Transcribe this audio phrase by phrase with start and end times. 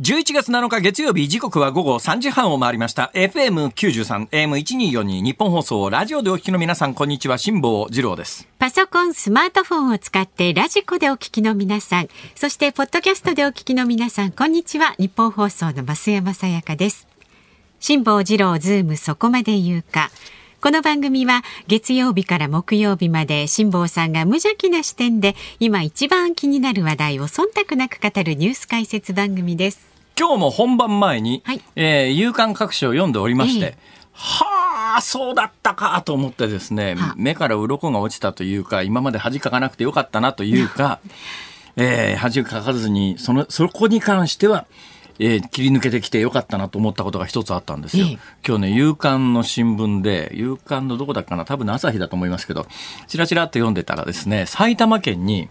[0.00, 3.10] 11月7日月曜日時刻は午後3時半を回りました。
[3.12, 7.36] FM93 AM1242 日本放送ラジオでお聞きの皆さんこんにちは。
[7.36, 8.48] 辛坊治郎です。
[8.58, 14.94] パソコンスマートフォンを使ってラジコでお聞きの皆さんそしてポッドキャストでお聞きの皆さんこんにちは。
[14.98, 17.06] 日本放送の増山さやかです。
[17.78, 20.10] 辛坊治郎ズームそこまで言うか。
[20.62, 29.89] この番組は月曜日から木曜日まで辛坊さんが無邪気な視点で今一番気になる話題を忖度なく語るニュース解説番組です。
[30.20, 31.62] 今日も本番前に、はい。
[31.76, 33.78] えー夕刊各紙を読んでおりまして、ええ。
[34.12, 37.14] はあそうだったかと思ってですねはあ。
[37.16, 41.00] 目から鱗が落ちたというか今まで恥かかなくてよかったなというか、
[41.76, 44.66] えー恥かかずにそのそこに関しては、
[45.18, 48.04] えー切り抜けてきてよかったなと思ったことが一つあったんですよ。
[48.06, 48.18] ええ。
[48.46, 52.66] 今日ね、夕刊の新聞で、夕刊のどこだっけかな、多分朝日だと思いますけど、
[53.06, 55.48] ちらちらっと読んでたらですね、埼玉県に、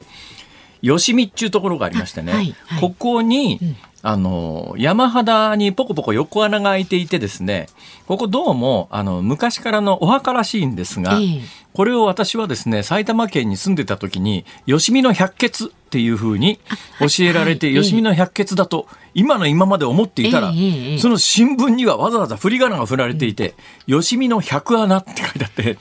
[0.82, 2.56] 吉見っていうところがありましてね、あはい。
[2.68, 2.82] はい。
[2.82, 3.60] ここに、
[4.02, 7.68] あの、山肌にポコポコ横穴が開いていてですね、
[8.08, 11.42] ここどうも、あの、昔からのお墓らしいんですが、ええ。
[11.74, 16.60] これを私はですね、埼玉県に住んでた時に、吉見の百穴っていう風に
[17.00, 17.84] 教えられて、はい。
[17.84, 23.54] 吉見の百穴だと、今の今まで思っていたら、ええええその新聞にはわざわざ振り仮名が振られていて、
[23.86, 25.78] 吉見の百穴って書いてあって、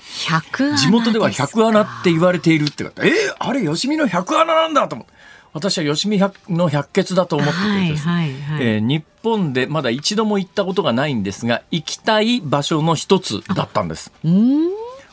[0.76, 5.17] 地元では百穴って言われているって書いてあってえーあれ吉見の百穴なんだと思って。
[5.52, 8.66] 私は吉見百の百穴だと思っててですね、はいはいはい。
[8.66, 14.12] えー日本でまだ一度も行ったことがないんですが、行きたい場所の一つだったんです。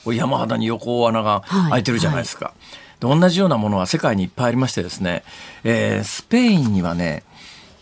[0.05, 2.53] 山肌に横穴が開いてるじゃないですか。
[2.99, 5.23] で同じようなものは世界にいっぱいありましてですね、
[5.63, 7.23] えースペインにはね、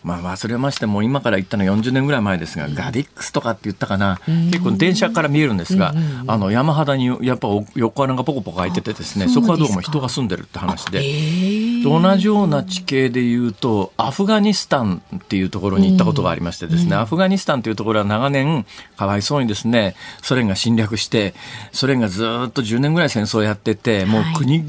[0.04, 5.94] まあ忘れましても今から行ったの40年ぐらい前ですが、ガディックスとかって言ったかな、結構電車から見えるんですが、
[6.26, 11.84] あの山肌にやっぱ横穴がポコポコ開いててですね、あそこはどうも人が住んでるって話で、えー。
[11.84, 18.66] 同じような地形で言うとアフガニスタンっていうところに行ったことがありましてですね、アフガニスタンというところは長年
[18.96, 21.34] かわいそうにですねソ連が侵略して
[21.72, 24.34] ソ連がずっと10年ぐらい戦争をやっててもうはい。
[24.34, 24.64] 国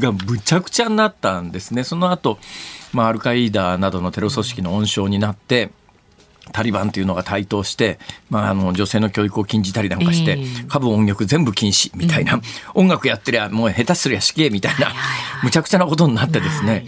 [0.00, 1.84] がむちゃくちゃになったんですね。
[1.84, 2.38] その後、
[2.92, 5.70] まあアルカイダなどのテロ組織の温床になって
[6.52, 7.98] タリバンというのが台頭して、
[8.30, 10.62] まあ、あの女性の教育を禁じたりなんかして、ええ。
[10.68, 12.40] 歌舞音楽全部禁止みたいな、
[12.74, 14.92] 音楽やってりゃもう下手すりゃ死刑みたいな、
[15.42, 16.86] むちゃくちゃなことになってですね、はい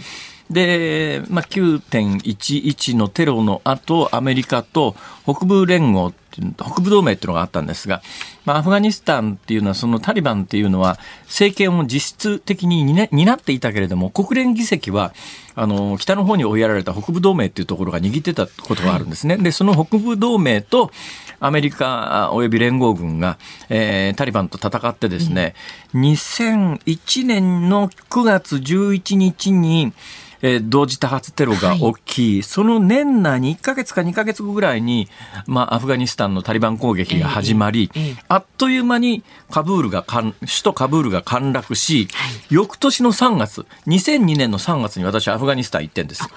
[0.49, 6.13] で、まあ、9.11のテロの後アメリカと北部連合
[6.57, 8.01] 北部同盟っていうのがあったんですが、
[8.45, 15.13] まあ、アフガニスタンっていうのはそのタリバンっていうのは政権を実質的に担担っていたけれども国連議席は
[15.55, 19.37] あの北の方に追いやられた北部同盟っていうところが握ってたことがあるんですね。
[19.37, 20.91] でその北部同盟と
[21.39, 23.37] アメリカおよび連合軍が、
[23.69, 25.55] えータリバンと戦ってですね、
[25.93, 29.93] 2001年の9月11日に、
[30.41, 35.09] えー同時多発テロが起き、その年内に1ヶ月か2ヶ月後ぐらいに、
[35.47, 38.23] まあ、アフガニスタンのタリバン攻撃が始まり、ええええ。
[38.27, 42.07] あっという間にカブールがかん、首都カブールが陥落し、
[42.49, 46.27] 翌年の3月、2002年の3月に私はアフガニスタン行ってんです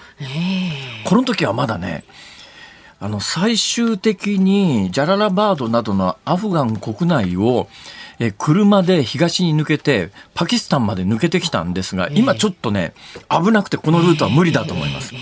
[1.04, 2.04] この時はまだね、
[3.02, 7.68] あの、最終的にジャララバードなどのアフガン国内を、
[8.24, 12.94] え車で東に抜けて、パキスタンまで抜けてきたんですが、今ちょっとね、
[13.28, 15.12] 危なくてこのルートは無理だと思います。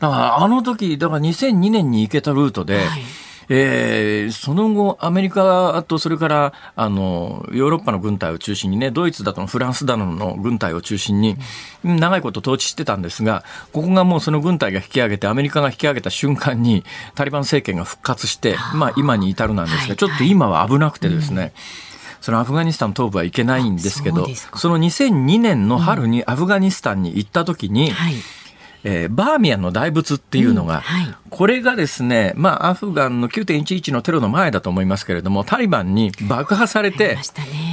[0.00, 2.86] だから、あの時、だから2002年に行けたルートで、はい。
[3.50, 11.36] えーその後、アメリカとそれからあのヨーロッパの軍隊を中心にね、ドイツだとフランスだのの軍隊を中心に、
[11.82, 21.52] 長いこと統治してたんですが、ここがもうその軍隊が引き上げて、アメリカが引き上げた瞬間に、タリバン政権が復活して、まあ今に至るなんですが、はいちょっと今は危なくてですね、
[22.28, 28.16] そのアフガニスタン東部はいけないんですけど、その2002年の春にアフガニスタンに行った時に、はい
[28.84, 31.14] えーバーミヤンの大仏っていうのが、うんはい。
[31.30, 37.18] これがですね、まあ、アフガンの9.11のテロの前だと思いますけれども、タリバンに爆破されて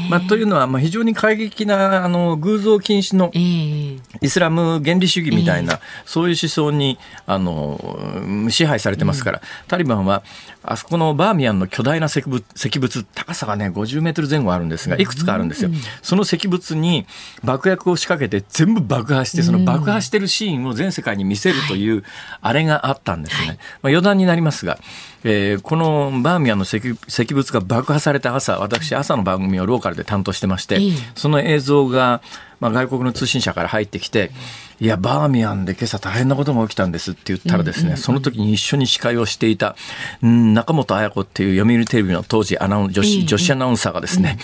[0.09, 7.79] ま、まあ、というのは、まあ、非常に過激な、あの、偶像禁止のえーイスラム原理主義みたいな、そういう思想に、あの、
[8.25, 10.23] うん支配されてますから、タリバンは、
[10.63, 15.69] あそこのバーミヤンの巨大な石仏、石仏、高さがね、50メートル前後あるんですが、いくつかあるんですよ。
[16.01, 17.05] その石仏に
[17.43, 22.03] 爆薬を仕掛けて全部爆破して、その爆破してるシーンを全世界に見せるという、
[22.41, 23.47] あれがあったんですね。
[23.47, 23.57] まあ、
[23.89, 24.79] 余談になりますが、
[25.23, 30.91] えーこのバーミヤンの石石仏が爆破された朝、私、朝の番組をローカルで担当してまして、ええ。
[31.15, 32.21] その映像が、
[32.59, 34.31] まあ、外国の通信社から入ってきて、
[34.79, 39.75] いや、バーミヤンで今朝大変なことが起きたんですって言ったらですね、その時に一緒に司会をしていた、
[40.21, 44.37] うん中本彩子っていう読売テレビの当時アナウン女ええ子女子アナウンサーがですね、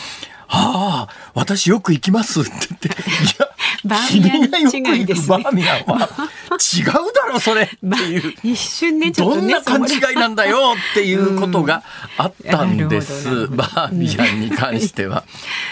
[0.53, 2.91] はあ、私よく行きますって言って、 い
[3.39, 3.47] や、
[3.85, 7.63] バーミヤン違いです、ね、バーミヤンは違うだろそれ。
[7.63, 11.83] っていう、まあ、一瞬ねどんな勘違いなんだよっていうことが
[12.17, 15.23] あったんです、うん、バーミヤンに関しては。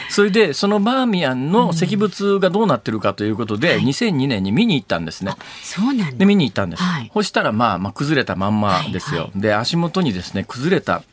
[0.10, 5.34] それでそのバーミヤンの石仏がどうなってるかということで、うん、2002年に見に行ったんですね。
[5.62, 6.84] そうなんで見に行ったんです。
[6.84, 9.24] はい、そしたらまあまあ崩れたまんまですよ。
[9.24, 11.04] はいはい、で足元にですね崩れた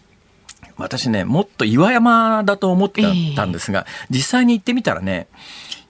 [0.76, 3.02] 私ねもっと岩山だと思って
[3.34, 5.28] たんですが、えー、実際に行ってみたらね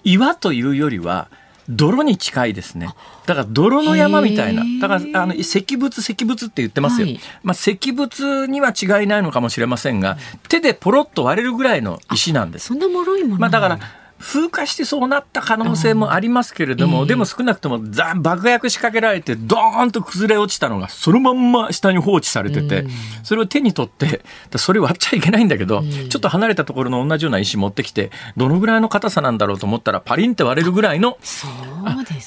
[0.05, 1.29] 岩というよりは
[1.69, 2.95] 泥に近いですね。
[3.27, 4.63] だから泥の山みたいな。
[4.81, 7.09] だからあの石仏石仏って言ってますよ。
[7.09, 10.17] はい、まあ石仏には違いないのかもしれませんが、
[10.49, 12.67] 手でポロッと割れるぐらいの石なんです。
[12.67, 13.41] そんな脆いもの。
[13.41, 13.81] まあだから
[14.19, 22.91] 風化してそうなった可能性もありますけれども、えー、でも少なくともザ爆薬仕掛けられてドーンと崩れ落ちたのがそのまんま下に放置されてて、うん、
[23.23, 24.23] それを手に取って
[24.57, 31.19] それ割っちゃいけないんだけど、うん、ちょっと離れたところの同じような石持ってきてどのぐらいの硬さなんだろうと思ったらパリンって割れるぐらいの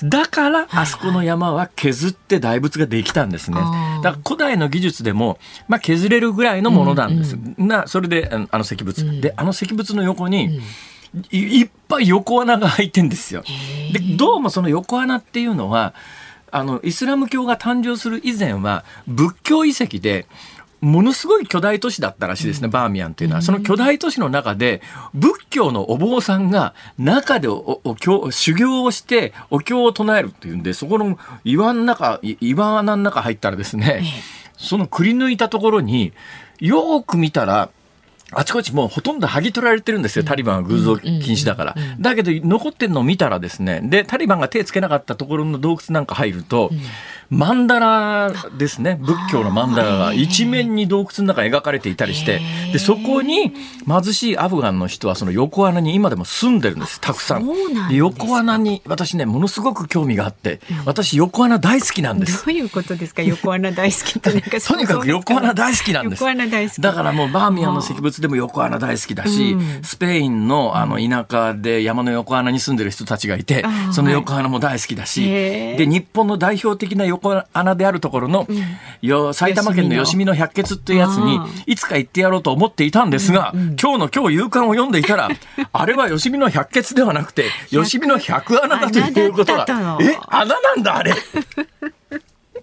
[0.03, 3.57] だからあそこの山は削って大仏ができたんですね。
[4.03, 7.38] だから古代の技術でも、まあ、削れるぐらいのものなんです。
[7.57, 10.62] なそれであの石仏、であの石仏の横に、
[11.31, 13.44] いっぱい横穴が開いてんですよ。
[13.91, 15.94] でどうもその横穴っていうのは
[16.51, 20.25] あのイスラム教が誕生する以前は仏教遺跡で
[20.81, 23.41] ものすごい巨大都市だったらしいですね、バーミヤンというのは。
[23.41, 24.81] その巨大都市の中で、
[25.13, 34.03] 仏教のお坊さんが中でおおお修行をしてお経を唱えるっていうんで、そこの岩の中、岩穴の中入ったらですね、
[34.57, 36.13] そのくり抜いたところに、
[36.59, 37.69] よく見たら、
[38.31, 41.75] あちこちもうほとんど剥ぎ取られてるんですよ、タリバンは偶像禁止だから。
[41.99, 46.71] だけど、残ってるのを見たらですね、で、タリバンが手つけなかったところの洞窟なんか入ると、
[47.29, 52.41] マンダラですね仏教のマンダラが一面に洞窟の中に描かれていたりして
[52.73, 53.53] でそこに
[53.87, 57.45] 貧しいアフガンの人はその横穴に今でも住んでるんですたくさん。
[57.89, 62.45] で横穴に私ねものすごく興味があって、私横穴大好きなんです。
[62.45, 63.21] どういうことですか？
[63.21, 64.31] 横穴大好きって
[64.61, 66.19] とにかく横穴大好きなんです。
[66.25, 66.81] 横穴大好き。
[66.81, 78.48] だからもうバーミヤンの石仏でも横穴大好きだし、スペインのあの田舎で山の横穴に住んでる人たちがいて、その横穴も大好きだし、で日本の代表的な横穴であるところの、
[79.01, 80.39] よ埼玉県の吉見の。
[80.39, 85.30] 百穴っていうやつにいつか行ってやろうと思っていたんですが、今日の今日夕刊を読んでいたら
[85.72, 89.65] あれは吉見の百穴ではなくて吉見の百穴だということが
[90.01, 91.13] え穴なんだあれ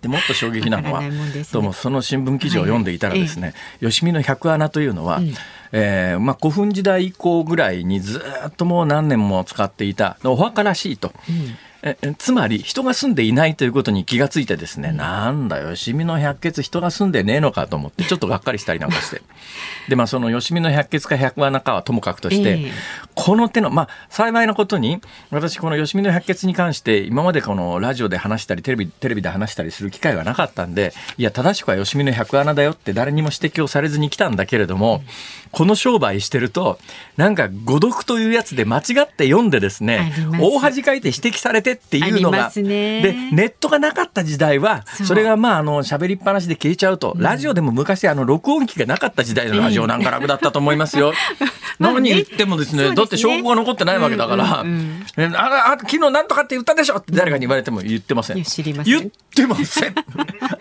[0.06, 1.02] でもっと衝撃なのは、
[1.52, 5.20] どうもその新聞記事を読んでいたらですね、吉見の百穴というのは、
[5.72, 11.12] えーまあ、古墳時代以降ぐらいにずっともう何年も使っていたお墓らしいと。
[11.86, 19.22] うんえつまり人が住んでいないということに気がついてですね、なんだよ、吉見の百穴人が住んでねえのかと思って、ちょっとがっかりしたりなんかして。
[19.88, 22.70] で、まあその吉見の百穴か百穴かはともかくとして、えー、
[23.14, 25.00] この手の、まあ幸いなことに、
[25.30, 35.02] 私この吉見の百穴に関して今までこのラジオで話したり、テレビ、テレビで話したりする機会がなかったんで、いや、正しくは吉見の百穴だよって誰にも指摘をされずに来たんだけれども、
[35.52, 36.78] この商売してると、
[37.16, 51.12] なんか誤読というやつで間違って読んでですね、大恥かいて指摘されてっていうのが、ね、で、ネットがなかった時代は、それがまあ、あの、喋りっぱなしで消えちゃうと、うん、ラジオでも昔、あの、録音機がなかった時代のラジオなんか楽だったと思いますよ。
[51.78, 58.42] 何言ってもですね、だって証拠が残ってないわけだから、ああ、昨日なんとかって言ったでしょって誰かに言われても言ってません。
[58.44, 58.98] 知りません。
[58.98, 59.94] 言ってません。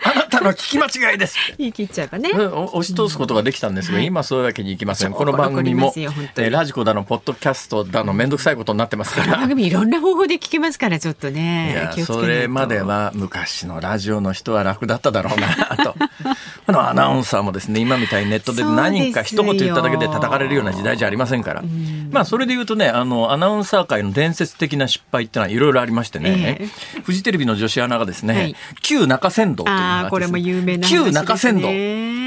[0.04, 1.36] あなたの聞き間違いです。
[1.58, 2.30] 言い切っちゃえばね。
[2.30, 5.12] 押し通すことができたんですが、今そういうわけにいきません。
[5.12, 5.92] この番組も、
[6.36, 9.38] えラジコだの、ポッドキャストだの、めんどくさいことになってますから。
[9.38, 11.90] 番組いろんな方法で聞けますから、ちょっとね。
[12.04, 15.96] それまでは昔のラジオの人は楽だっただろうなと。
[16.66, 21.64] このアナウンサーもですね、今みたいにネットで何か一言言っただけで叩かれるような時代じゃありませんから。
[22.10, 31.68] まあ、それで言うとね、あの、アナウンサー界の伝説的な失敗ってのはいろいろありましてね、えー、フジテレビの女子アナがですね、はい、旧中山道というのが、ね、これも有名な、旧中山道。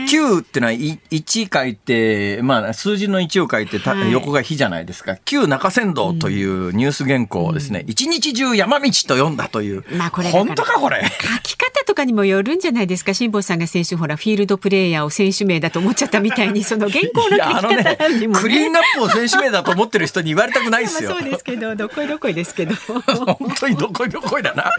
[0.10, 5.18] 旧ってのは1書いて、まあ、数字の1を書いて、はい、横が火じゃないですか。
[5.26, 9.84] 旧中山道というニュース原稿をですね、一、うん、日中山道と読んだという。
[9.98, 11.02] まあ、これ本当かこれ。
[11.04, 13.14] 書き方とかにもよるんじゃないですか。
[13.14, 21.12] 辛坊さんが先週ほら、フィールドプレーヤーを選手名だと思っちゃったみたいに、 その原稿の書き方にも、ね、クリーンアップを選手名だと思ってる人に言われたくないですよ。
[21.12, 22.76] そうですけど、どこいどこいですけど。
[22.76, 24.72] 本当にどこいどこいだな。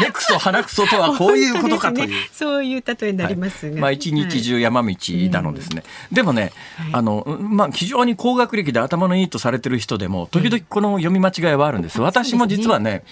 [0.00, 2.08] 目くそ鼻くそとはこういうことかという。
[2.08, 3.72] ね、 そういう例えになりますが。
[3.72, 4.96] はい、まあ一日中山道
[5.30, 5.82] なのですね。
[6.12, 6.52] でもね、
[6.92, 12.00] あの、まあ非常に高学歴で頭のいいとされてる人でも、時々この読み間違いはあるんです。
[12.00, 13.04] 私も実はね、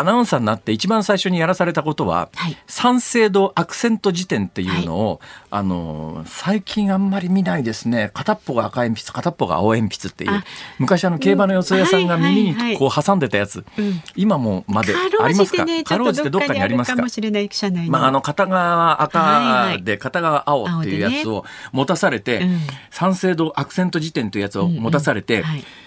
[0.00, 2.56] アナウンサーになって一番最初にやらされたことは、はい。
[2.66, 8.10] 三省堂アクセント辞典っていうのを、あの最近あんまり見ないですね。
[8.14, 10.30] 片っぽが赤鉛筆片っぽが青鉛筆っていう。
[10.30, 10.44] あ
[10.78, 12.72] 昔あの競馬の四つ屋さんが耳はいはいはい。
[12.72, 14.02] にこう挟んでたやつ、うん。
[14.16, 15.66] 今もまでありますか？
[15.84, 16.96] かろうじてどっかにありますか？
[16.96, 17.90] かもしれない社内に。
[17.90, 19.84] まあ、あの片側赤はいはい。
[19.84, 22.60] で片側青っていうやつを持たされて、うん。
[22.90, 25.44] 三省堂アクセント辞典というやつを持たされて、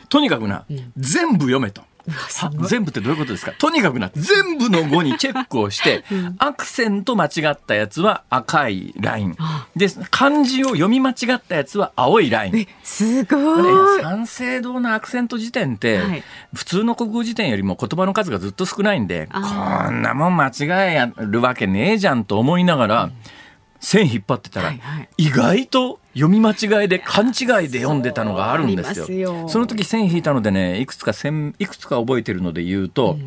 [0.10, 0.66] とにかくな、
[0.98, 1.82] 全部読めと。
[2.68, 3.54] 全部ってどういうことですか？
[3.54, 6.04] とにかくな全部の語にチェックをして、
[6.38, 9.36] アクセント間違ったやつは赤いライン。
[9.40, 9.68] あ。
[9.76, 12.58] で漢字を読み間違ったやつは青いライン。
[12.58, 13.98] え、すごこい。
[13.98, 16.24] れ三省堂のアクセント辞典って、はい。
[16.54, 19.40] 普通の国語辞典よりも言葉の数がずっと少ないんでこ
[19.90, 20.52] んなもん間違
[20.96, 23.10] えるわけねえじゃんと思いながら、
[23.80, 25.10] 線引っ張ってたら、はいはい。
[25.18, 29.50] 意外と読み間違いで勘違いで読んでたのがあるんですよ。
[29.50, 33.18] その時線引いたのでねいくつか線いくつか覚えてるので言うと、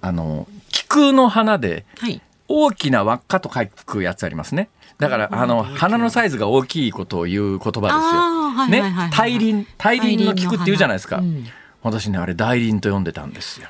[0.00, 2.20] あの菊の花ではい。
[2.52, 4.70] 大きな輪っかと書くやつありますね。
[4.98, 7.86] だから、あの、花のサイズが大きいことを言う言葉ですよ。
[7.86, 11.18] あーはいはいはいはいね、大輪、大輪の菊って言うじゃないですか。
[11.18, 11.48] 大輪の
[11.84, 13.68] 私ね、あれ大輪と読んでたんですよ。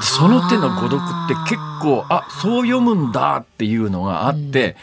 [0.00, 4.76] その手の語読って結構、あ、そう読むんだっていうのがあって、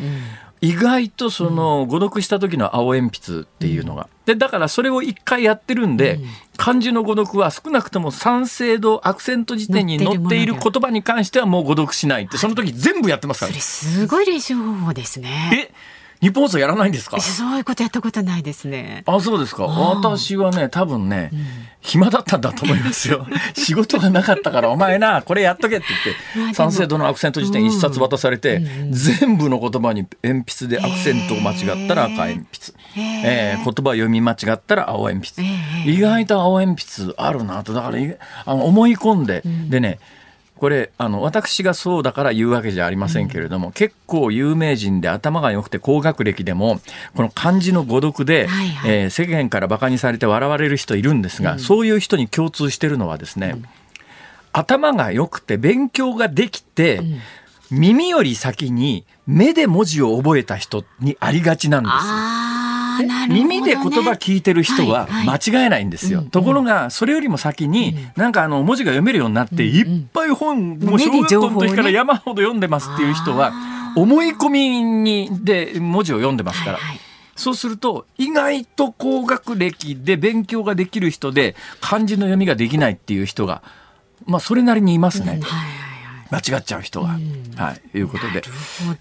[0.61, 4.09] 意外とその語読した時の青鉛筆っていうのが。
[4.25, 6.19] で、だからそれを一回やってるんで、
[6.57, 13.61] 漢字の語読は少なくとも三省堂アクセント辞典に載っている言葉に関してはもう語読しないって、その時全部やってますからそれ。
[13.61, 15.69] すごい練習方法ですね。
[15.71, 15.73] え、
[16.21, 17.19] 日本放送やらないんですか？
[17.21, 19.03] そういうことやったことないですね。
[19.05, 19.63] あ、そうですか。
[19.65, 21.31] 私はね、多分ね、
[21.81, 23.27] 暇だったんだと思いますよ。
[23.53, 25.85] 仕事がなかったから、お前な、これやっとけって
[26.35, 32.73] 言って、三省堂のアクセント辞典一冊渡されて、全部の言葉に鉛筆でアクセントを間違ったら赤鉛筆。
[33.25, 35.47] えー言葉読み間違ったら青鉛筆。
[35.85, 39.99] 意外と青鉛筆あるなと、だからいあの思い込んで、でね、
[40.57, 46.79] これあの私がそうだから言うわけじゃありませんけれども、結構有名人で頭が良くて高学歴でも
[47.15, 48.91] この漢字の語読で、はいはい。
[48.91, 53.55] えー世間からバカにされて笑われる人いるんですが、そういう人に共通してるのはですね、
[54.53, 57.01] 頭が良くて勉強ができて、
[57.69, 62.86] 耳より先に目で文字を覚えた人にありがちなんです。
[63.03, 66.23] 耳で言葉聞いてる人は間違えないんですよ。
[66.23, 73.53] ところが、それよりも先に、なんかあの、文字が読めるようになって、いっぱい本、もう小学校の時から山ほど読んでますっていう人は、
[73.95, 76.79] 思い込みに、で文字を読んでますから。
[77.35, 83.61] そうすると、意外と高学歴で勉強ができる人で、漢字の読みができないっていう人が、
[84.25, 85.39] まあ、それなりにいますね。
[85.43, 85.86] はい。
[86.31, 87.17] 間違っちゃう人が。
[87.55, 87.97] はい。
[87.97, 88.43] いうことで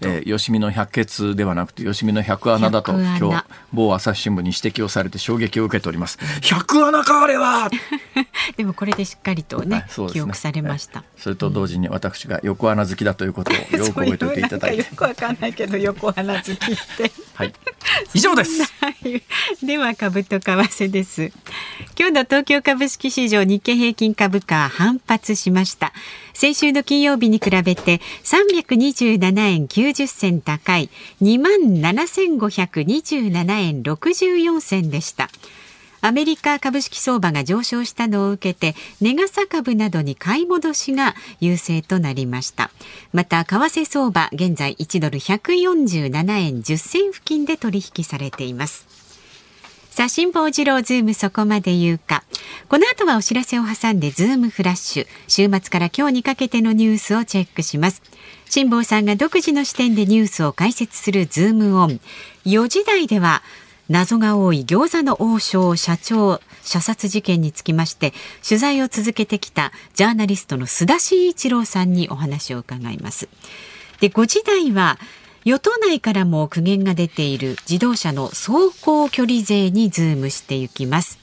[0.01, 6.17] えー、吉見の百穴ではなくて、吉見の百穴だと、今日、某朝日新聞に指摘をされて衝撃を受けております。
[6.41, 7.69] 百穴か、あれは
[8.57, 11.03] でもこれでしっかりとね、ね記憶されました。
[11.17, 14.77] それと同時に私が横穴好きだということをよく 覚えておいていただいて。
[14.77, 16.55] よくわかんないけど横穴好きっ
[16.97, 17.11] て。
[17.33, 17.53] はい。
[18.13, 18.63] 以上です。
[18.79, 19.21] はい
[19.63, 21.31] では株と為替です。
[21.97, 25.93] 今日の東京株式市場日経平均株価は反発しました。
[26.33, 30.89] 先週の金曜日に比べて327円90銭高い
[31.21, 35.29] 27,527円64銭でした。
[36.01, 42.71] アメリカ株式相場が上昇したのを受けて、値がさ株などに買い戻しが優勢となりました。
[43.13, 48.85] また、為替相場、現在1ドル147円10銭付近で取引されています。
[49.97, 52.23] さあ、辛坊治郎ズームそこまで言うか。
[52.69, 55.07] この後はお知らせを挟んでズームフラッシュ。
[55.27, 58.03] 週末から今日にかけてのニュースをチェックします。
[58.47, 61.99] 辛坊さんが独自の視点でニュースを解説するズームオン。
[62.45, 63.41] 4時台では、
[63.89, 68.13] 謎が多い餃子の王将社長射殺事件につきまして
[68.47, 73.29] 取材を続けてきたジャーナリストの須田慎一郎さんにお話を伺います。
[73.99, 74.99] で5時台は
[75.45, 81.19] 与党内からも苦言が出ている自動車の走行距離税にズームしていきます。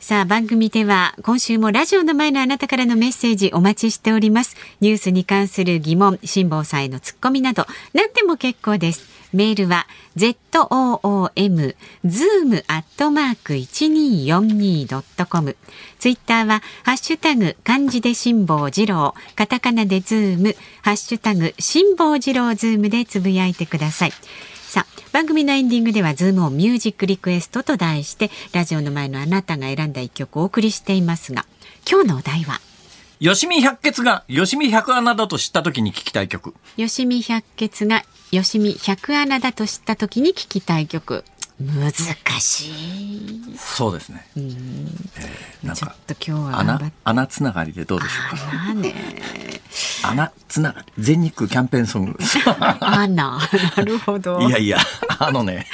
[0.00, 4.56] さあ番組では今週もラジオの前のあなたからのメッセージお待ちしております。
[4.80, 9.19] ニュースに関する疑問、辛坊さんへのツッコミなど何でも結構です。
[9.32, 15.56] メールは zoom zoom アットマーク 1242.com
[15.98, 19.14] ツイッターはハッシュタグ漢字で辛坊治郎。
[19.36, 20.56] カタカナでズーム。
[20.82, 24.12] ハッシュタグ辛坊治郎ズームでつぶやいてください。
[24.54, 31.44] さあ番組のエンディングではズームをミュージックリクエストと題してラジオの前のあなたが選んだ一曲をお送りしていますが
[31.90, 32.69] 今日のお題は？
[33.20, 36.54] 吉見百穴が吉見百穴だと知った時に聞きたい曲。
[36.78, 41.22] 吉見百穴が吉見百穴だと知った時に聞きたい曲
[41.60, 41.92] 難
[42.40, 43.42] しい。
[43.58, 44.26] そうですね。
[44.38, 46.92] うん、えー、なんちょっかと今日は穴。
[47.04, 48.62] 穴つながりでどうでしょうか？
[48.70, 48.94] 穴ね。
[50.02, 52.18] 穴つながり全日空キャンペーンソング。
[52.80, 53.38] ANA。
[53.76, 54.40] なるほど。
[54.48, 54.78] いやいや
[55.18, 55.66] あのね、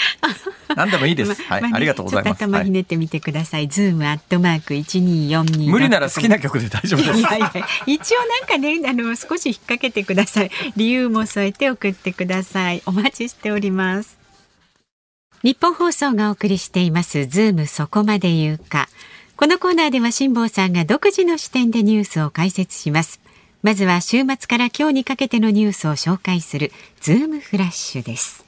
[0.78, 1.42] 何でもいいです。
[1.42, 2.44] はい、ありがとうございます。
[2.44, 3.68] 頭はいひねってみてください。
[3.68, 5.70] ズームアットマーク一二四二。
[5.70, 7.18] 無理なら好きな曲で大丈夫です。
[7.18, 7.52] いやいや
[7.86, 14.18] 一応なんかねあの少し引っ掛けてください理由も添えて送ってくださいお待ちしております
[15.42, 18.88] 日本放送がお送りしていますズームそこまで言うか
[19.36, 23.20] このコーナーでは辛坊さんが独自の視点でニュースを解説します
[23.62, 28.45] まずは週末から今日にかけてのニュースを紹介するズームフラッシュです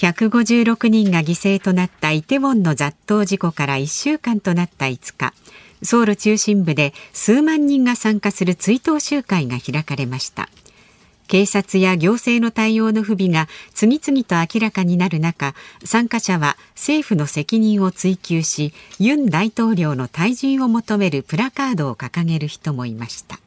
[0.00, 5.34] 156人が犠牲となったイテウォンの雑踏事故から1週間となった5日
[5.82, 10.48] ソウル中心部で数万人が参加する追悼集会が開かれました。
[11.26, 15.54] 警察や行政の対応の不備が次々と明らかになる中
[15.84, 23.38] 参加者は政府の責任を追及しユン大統領の退陣を求めるプラカードを掲げる人もいました。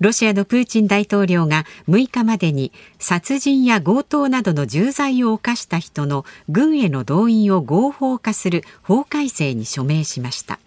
[0.00, 10.58] ロシアのプーチン大統領が6日までに殺人や強盗などの重罪を犯した人の軍への動員を合法化する法改正に署名しました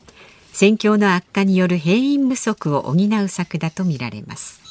[0.52, 4.62] 戦況の悪化による兵員不足を補う策だとみられます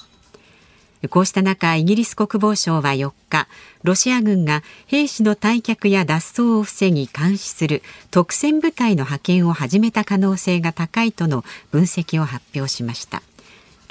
[1.10, 3.48] こうした中、イギリス国防省は4日、
[3.82, 13.20] ロシア軍が兵士の退却や脱走を防ぎ監視する特戦部隊の派遣を始めた可能性が高いとの分析を発表しました。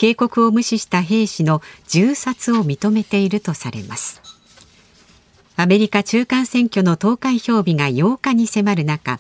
[0.01, 4.19] 警告を無視した兵士の銃殺を認めているとされます。
[5.55, 9.19] アメリカ中間選挙の投開票日が8日に迫る中、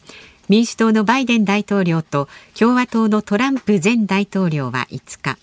[0.49, 5.37] 民主党のバイデン大統領と共和党のトランプ前大統領は5日、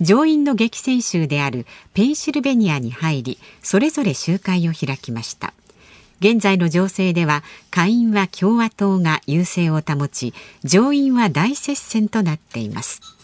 [0.00, 5.54] 上院の激戦州であるペンシルベニアに入りそれぞれ集会を開きました
[6.18, 13.19] 現在の情勢では下院は共和党が優勢を保ち上院は大接戦となっています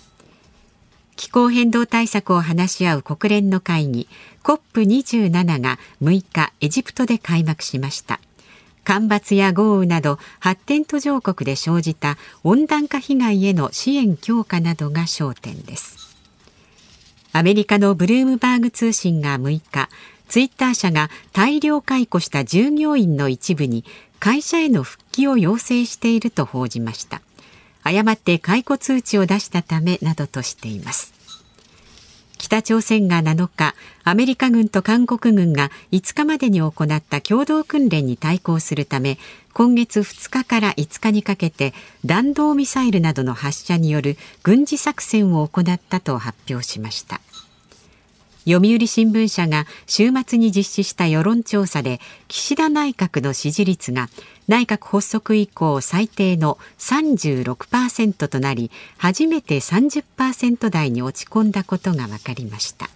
[1.16, 4.08] 気候変動対策を話し合う国連の会議
[4.44, 8.20] COP27 が6日エジプトで開幕しました
[8.84, 16.16] 干ばつや豪雨など発展途上国で生じた温暖化被害への支援強化などが焦点です
[17.32, 19.90] アメリカのブルームバーグ通信が6日、
[20.26, 23.84] ツイッター社が大量解雇した従業員の一部に
[24.20, 27.20] 会社への復帰を要請していると報じました。
[27.86, 31.14] 誤って解雇通知を出したためなどとしています。
[32.36, 39.18] 北朝鮮が7日、アメリカ軍と韓国軍が5日までに行った共同訓練に対抗するため、
[39.52, 41.72] 今月2日から5日にかけて
[42.04, 47.20] 弾道ミサイルなどの発射による軍事作戦を行ったと発表しました。
[48.48, 54.08] 読売新聞社が週末に実施した世論調査で岸田内閣の支持率が
[54.46, 62.88] 内閣発足以降最低の36%となり初めて30%台に落ち込んだことが分かりました。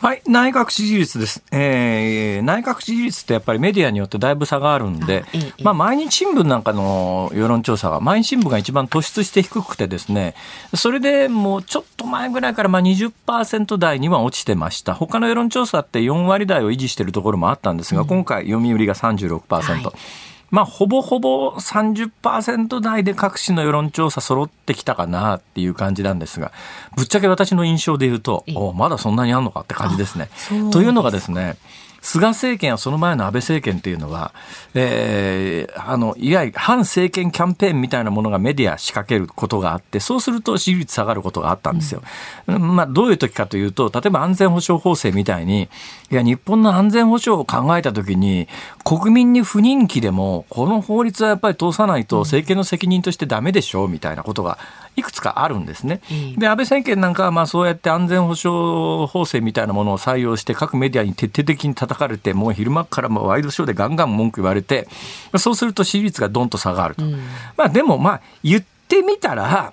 [0.00, 1.42] はい、内閣支持率です。
[1.50, 10.34] えー、内閣支持率ってやっぱりメディアによってだいぶ差があるんで、あええまあ毎日新聞なんかの世論調査は、毎日新聞が一番突出して低くてですね、
[10.74, 14.94] それでもうちょっと前ぐらいからまあ20%台には落ちてました。
[14.94, 19.82] 他の世論調査って4割台を維持しているところもあったんですが、今回読売が36%。
[19.82, 26.52] はいまあ、ほぼほぼ30%台で各種の世論調査揃ってきたかなっていう感じなんですが、
[26.96, 30.30] ぶっちゃけ私の印象で言うと、ええおまだそんなにあんのかって感じですね。
[30.72, 31.56] というのがですね、
[32.08, 34.32] 菅政権やその前の安倍政権っていうのは、
[34.72, 42.02] えー、あの、いわゆる反政権キャンペーンみたいなものがメディア仕掛けることがあって、そうすると支持率下がることがあったんですよ。
[42.46, 45.68] まあ、どういう時かというと、例えば安全保障法制みたいに、
[46.10, 48.48] いや、日本の安全保障を考えたときに、
[48.84, 54.56] 国民に不人気でも、この法律はやっぱり通さないと政権の責任としてダメでしょ、みたいなことが
[54.98, 56.00] いくつかあるんですね。
[56.10, 64.88] ええで、安倍政権なんかは、まあそうやって安全保障法制みたいなものを採用して、各メディアに徹底的に叩かれて、もう昼間からもワイドショーでガンガン文句言われて、
[65.36, 67.04] そうすると支持率がどんと下がると。
[67.56, 69.72] まあでも、まあ言ってみたら、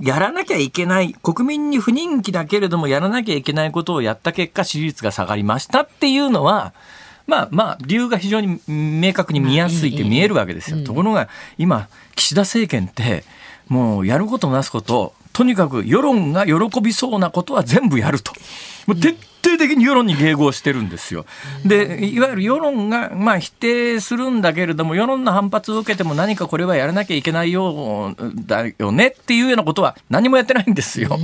[0.00, 6.72] やらなきゃいけない、国民に不人気だけれどもやらなきゃいけないことをやった結果、支持率が下がりましたっていうのは、
[7.26, 10.82] まあまあ、理由が非常に明確に見やすいって見えるわけですよ。
[10.82, 13.24] ところが、今、岸田政権って、
[13.70, 18.32] もうやることなすこと、とにかく世論が喜びそうなことは全部やると。
[18.86, 21.24] もう徹底的に世論に迎合してるんですよ。
[21.64, 31.16] で、いわゆる世論が、まあ、否定するんだけれども、世論の反発を受けても何かこれはやらなきゃいけないよだよねっていうようなことは何もやってないんですよ。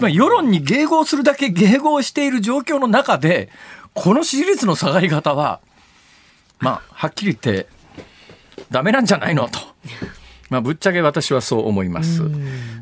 [0.00, 3.48] まあ、世論に迎合するだけ迎合している状況の中で、
[3.92, 5.60] この支持率の下がり方は、
[6.60, 7.66] まあ、はっきり言って、
[8.70, 9.58] ダメなんじゃないのと。
[10.50, 12.22] まあ、ぶっちゃけ私はそう思います。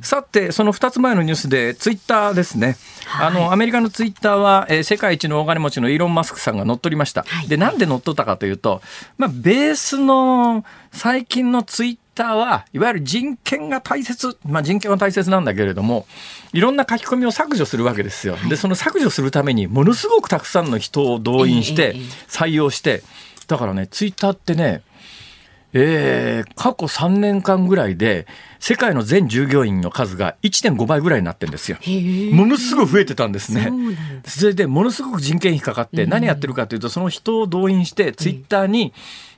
[0.01, 2.77] さて、その2つ前のニュースで、ツイッターですね。
[3.07, 7.25] はい、あの、アメリカのツイッターは、えー、世界一の大金持ちのイーロン・マスクさんが乗っ取りました。
[7.27, 8.83] はい、で、なんで乗っ取ったかというと、
[9.19, 16.07] まあ、ベースの最近のツイッターはいわゆる人権が大切、まあ、人権は大切なんだけれども
[16.53, 18.37] いろんな書き込みを削除するわけですよ。
[18.49, 21.95] でその削除するためにものすごくたくさんの人を動員して
[22.29, 23.03] 採用して
[23.47, 24.83] だからねツイッターってね
[25.79, 28.27] えー、過去3年間ぐらいで
[28.61, 31.77] 世界の全従業員の数が1.5倍ぐらいになってるんですよ。
[32.33, 33.71] ものすごい増えてたんですね。
[34.25, 38.95] それでものすごく人件費かかって何やってるかというとその人を動員してツイッターに、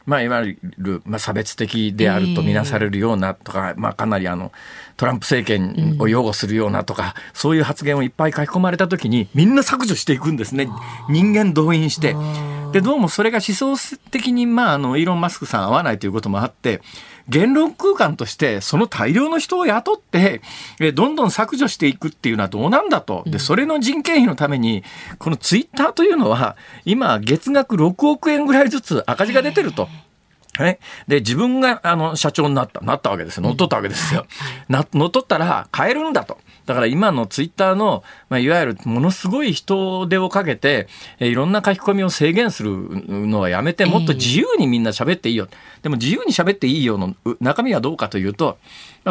[0.07, 4.53] まあ、いわゆる、まあ、差別的であるとみなされるようなとか、まあ、かなりあの
[4.97, 10.69] トランプ政権を擁護するようなとか、そういう発言をいっぱい書き込まれた時にみんな削除していくんですね。
[11.09, 12.15] 人間動員して。
[12.73, 16.81] でどうもそれが思想的に、まあ、あのイーロン・マスクさん合わないということもあって
[17.29, 20.41] 言論空間としてその大量の人を雇って
[20.81, 23.23] えどんどん削除していくっていうのはどうなんだと。
[23.27, 24.83] でそれの人件費のために
[25.19, 29.89] このツイッターというのは今月額6億円ぐらいずつ赤字が出てると。
[30.59, 33.45] ね、で自分があの社長になったなったわけですよ。
[33.45, 34.27] 乗っ取ったわけですよ。
[34.69, 36.39] な乗っ取ったら買えるんだと。
[36.69, 40.87] だから今のツイッターの、まあ、いわゆるものすごい人手をかけて、
[41.19, 42.77] えいろんな書き込みを制限する
[43.09, 45.49] のはやめて、もっと自由にみんな喋っていいよ。
[45.81, 48.59] でも自由に喋っていいよの中身はどうかというと、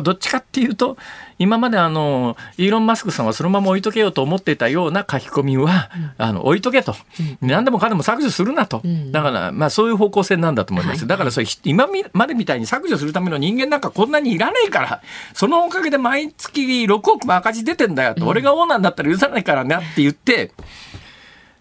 [0.01, 0.97] どっちかっていうと、
[1.39, 6.95] 今まであの、イーロン・マスクさんはそのまま置いとけようと思っていたような書き込みは、うん、あの、置いとけと。
[7.41, 8.81] うん、何でもかんでも削除するなと。
[8.83, 10.99] うん、だから、まあそういう方向性なんだと思います。
[10.99, 15.01] はい、だからそれ、今までみたいに削除するための人間なんかこんなにいらねえから、
[15.33, 18.25] そのおかげで毎月6億も赤字出てんだよと。
[18.27, 20.51] 俺がオーナーだったら許さないからなって言って、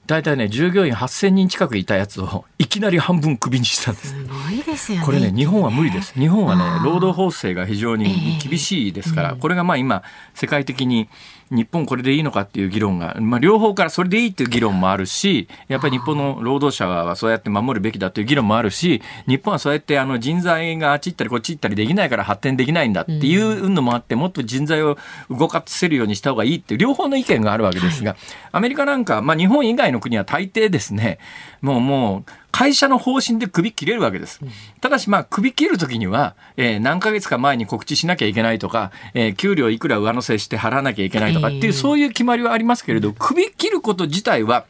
[0.07, 4.09] 大体ね従業員8000人近くいたやつを いきなり半分クビにしたんです。
[4.09, 5.05] すごいですよね。
[5.05, 6.15] これね日本は無理です。
[6.15, 10.03] 日本はね労働法制が非常に厳しいですから、これがまあ今
[10.35, 11.09] 世界的に
[11.51, 24.97] 日本これでいいのかっていう議論が、まあ、両方からそれでいいっていう議論もあるしやっぱり日本の労働者はそうやって守るべきだという議論もあるし日本はそうやってあの人材があっち行ったりこっち行ったりできないから発展できないんだっていうのもあって、もっと人材を
[25.31, 28.17] 動かせるようにした方がいいっていう両方の意見があるわけですが、
[28.53, 31.19] アメリカなんか、まあ、日本以外の国は大抵ですね
[31.67, 34.41] もうもう会社の方針で首切れるわけです。
[34.81, 44.65] ただし、まあ、首切るときには、えー、何ヶ月か前に告知しなきゃいけないとか、えー、給料いくら上乗せして払わなきゃいけないとかっていう、そういう決まりはありますけれど、首切ること自体は、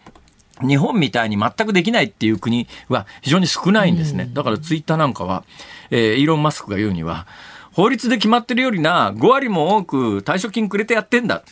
[0.66, 4.30] 日本みたいに全くできないっていう国は非常に少ないんですね。
[4.32, 5.44] だからツイッターなんかは、
[5.90, 7.26] えー、イーロン・マスクが言うには、
[7.72, 11.42] 法律で決まってるよりな、5割も多く退職金くれてやってんだ。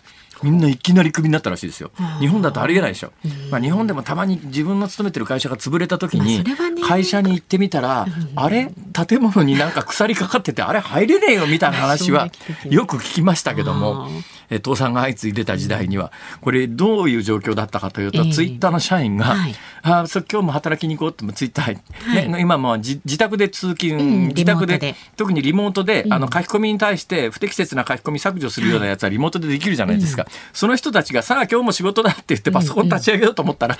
[0.44, 1.90] みんないきなりクビになったらしいですよ。
[2.20, 3.12] 日本だとありえないでしょ。
[3.50, 6.44] まあ、日本でもたまに自分の勤めてる会社が潰れた時に、
[6.86, 8.70] 会社に行ってみたら、あれ？
[8.92, 12.30] 建物になんか鎖かかってて、あれ入れねえよみたいな話は
[12.68, 14.08] よく聞きましたけども、
[14.50, 33.76] え倒産が相次いでた時代には、これどういう状況だったかというと、ツイッターの社員が、はい、あそ今日も働きに行こうってツイッター、はい、ね、今も自宅で通勤、うん、自宅で特にリモートで、あの書き込みに対して不適切な書き込み削除するようなやつはリモートでできるじゃないですか、その人たちがさあ今日も仕事だって言ってパソコン立ち上げようと思ったら、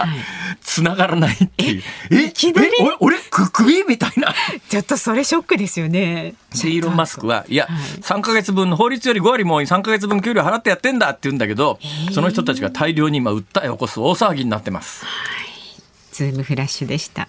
[0.62, 1.83] 繋がらないっていう。
[2.11, 2.33] え、
[2.92, 4.35] え、俺、く、首みたいな。
[4.68, 6.35] ちょっとそれショックですよね。
[6.69, 7.55] イーロン・マスクは、い。
[7.55, 11.79] や、はい、3か月分の法律より5割も3か月分給料払ってやってんだって言うんだけど、
[12.12, 15.05] その人たちが大量に今訴えを起こす大騒ぎになってます。
[15.05, 15.11] は
[15.43, 15.45] い。
[16.12, 17.29] ズームフラッシュでした。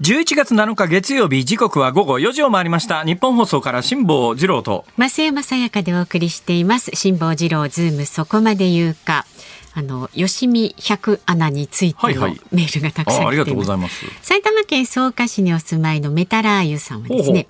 [0.00, 3.04] 11月7日月曜日時刻は午後4時を回りました。
[3.04, 4.86] 日本放送から辛坊治郎と。
[4.96, 6.90] 増山さやかでお送りしています。
[6.94, 9.26] 辛坊治郎ズームそこまで言うか。
[9.72, 14.06] あの吉見百穴についてのメールがたくさんありがとうございます。
[14.22, 17.46] 埼玉県草加市にお住まいのメタラーユさんはですね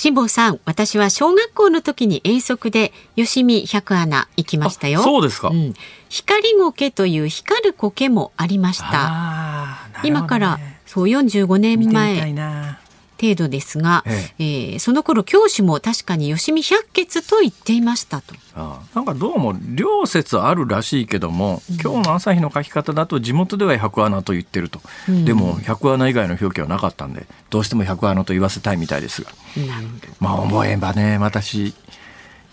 [0.00, 5.02] 辛坊さん、私は小学校の時に遠足で吉見百穴行きましたよ。
[5.02, 5.74] そうですか、うん、
[6.08, 9.76] 光苔という光る苔もありました。
[10.02, 12.32] ね、今からそう45年前
[13.20, 14.44] 程度ですが、ええ。
[14.72, 18.34] えー、その頃教師も確かに吉見百穴と言っていましたと。
[18.54, 29.30] あなんかどうも両説あるらしいけども、うん、今日の朝日の書き方だと地元では百穴と言ってると、うん、でも百穴以外の表記はなかったんでどうしても百穴と言わせたいみたいですが。
[30.18, 31.74] まあ思えばね私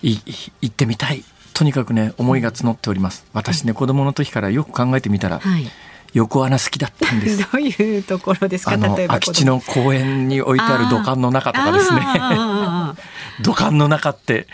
[0.02, 0.20] い
[0.62, 1.24] 行ってみたい。
[1.54, 3.26] とにかくね思いが募っております。
[3.34, 5.68] 私ね、子供の時からよく考えてみたら、はい、
[6.14, 7.38] 横穴好きだったんです。
[7.52, 8.76] どういうところですか？
[8.76, 12.02] 例えば空き地の公園に置いてある土管の中とかですね。
[13.42, 14.48] 土管の中って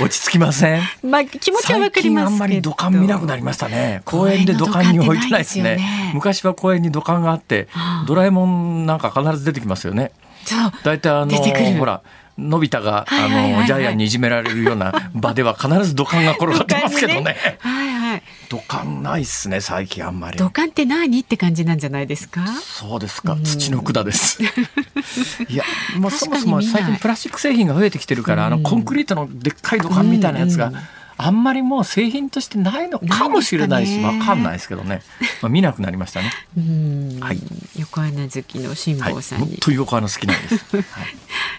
[0.00, 0.82] 落ち着きません？
[1.02, 4.02] まあ気持ちはわかりますあんまり土管見なくなりましたね。
[4.04, 5.76] 公園で土管に置いてないですね。
[5.76, 7.68] ね昔は公園に土管があって、
[8.06, 10.12] ドラえもんなんか必ず出てきますよね。
[10.84, 11.36] 大体あの
[11.78, 12.02] ほら。
[12.38, 17.36] のび太が、あの、ジャイアンにいじめられるような場では必ず土管が転がってますけどね。
[17.58, 17.97] はいはい。
[18.48, 20.38] 土管ないっすね、最近あんまり。
[20.38, 21.20] 土管って何？
[21.20, 22.46] って感じなんじゃないですか？
[22.46, 23.36] そうですか。
[23.42, 24.38] 土の管です。
[25.48, 25.64] いや、
[25.98, 30.72] もうそもそも最近プラスチック製品が増えてきてるから、あの、コンクリートのでっかい土管みたいなやつが、
[31.20, 35.02] あんまりもう製品としてないのかもしれないし、わかんないですけどね。
[35.42, 36.32] まあ見なくなりましたね。
[37.20, 37.40] はい。
[37.76, 39.48] 横穴好きの辛坊さんに。
[39.48, 40.64] はい、と横穴好きなんです。
[40.76, 40.84] はい、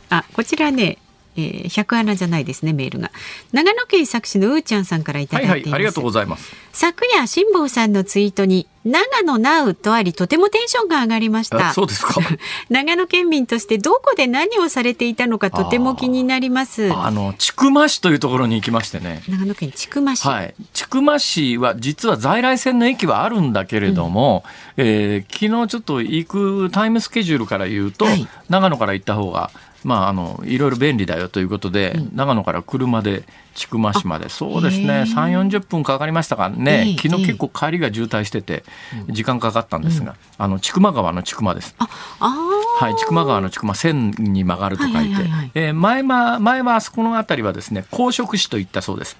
[0.09, 0.97] あ、こちらね、
[1.35, 3.11] えー、100穴じゃないですねメールが。
[3.51, 6.53] 長野県佐久市のうーちゃんさんからいただいてはいはい、ありがとうございます。
[6.71, 11.73] 昨夜辛坊さんのツイートに長野ナウとありとてもテンションが上がりました。
[11.73, 12.15] そうですか。
[12.69, 16.91] 長野県民としてどこで何をされていたのかとても気になります。
[16.93, 19.21] あの千曲市というところに行きましてね。
[19.27, 20.27] 長野県千曲市。
[20.27, 20.55] はい。
[20.73, 24.43] 千曲市は実は在来線の駅はあるんだけれども、
[24.77, 29.51] うん、えー、昨日ちょっと行くタイムスケジュールから言うと、はい、長野から行った方が
[29.83, 33.23] まあ、あのいろいろ便利だよということで、うん、長野から車で
[33.55, 34.29] 千曲市まで。
[34.29, 35.05] そうですね。
[35.07, 36.49] 3 4 0分かかりましたか。
[36.49, 38.63] ね、昨日結構帰りが渋滞してて
[39.09, 41.75] 時間かかったんですが、うん、あの千曲川の千曲です。
[41.79, 49.17] はい、千曲川の千曲線に曲がると書いて、はいはいはい、えー、前は前はあそこの辺りはですね公職市といったそうです。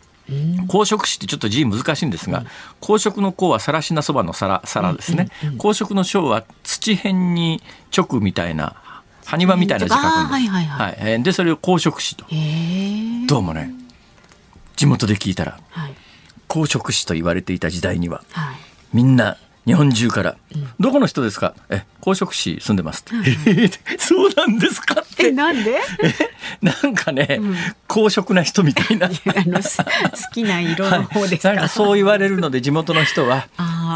[0.68, 2.44] 公職市ってちょっと字難しいんですが、
[2.80, 7.62] 公職の公はさらしなそばの皿皿ですね、公職の章は土辺に
[7.96, 8.76] 直みたいな
[9.30, 10.34] 埴輪みたいな字書くんです。
[10.34, 12.26] はいはいはい、はい、でそれを公職士と。
[13.28, 13.72] どうもね
[14.76, 15.94] 地元で聞いたら、はい、
[16.48, 18.56] 公職士と言われていた時代には、はい、
[18.94, 21.54] みんな日本中から、うん、どこの人ですか？
[21.70, 25.28] え公職市住んでます、うん、えそうなんですかって。
[25.28, 25.72] えなんで？
[25.72, 25.82] え
[26.62, 27.56] なんかね、うん、
[27.88, 29.08] 公職な人みたいな。
[29.08, 29.10] あ
[29.46, 29.70] の好
[30.34, 33.48] きな色の方ですか、はい、なんかそう言われるので地元の人は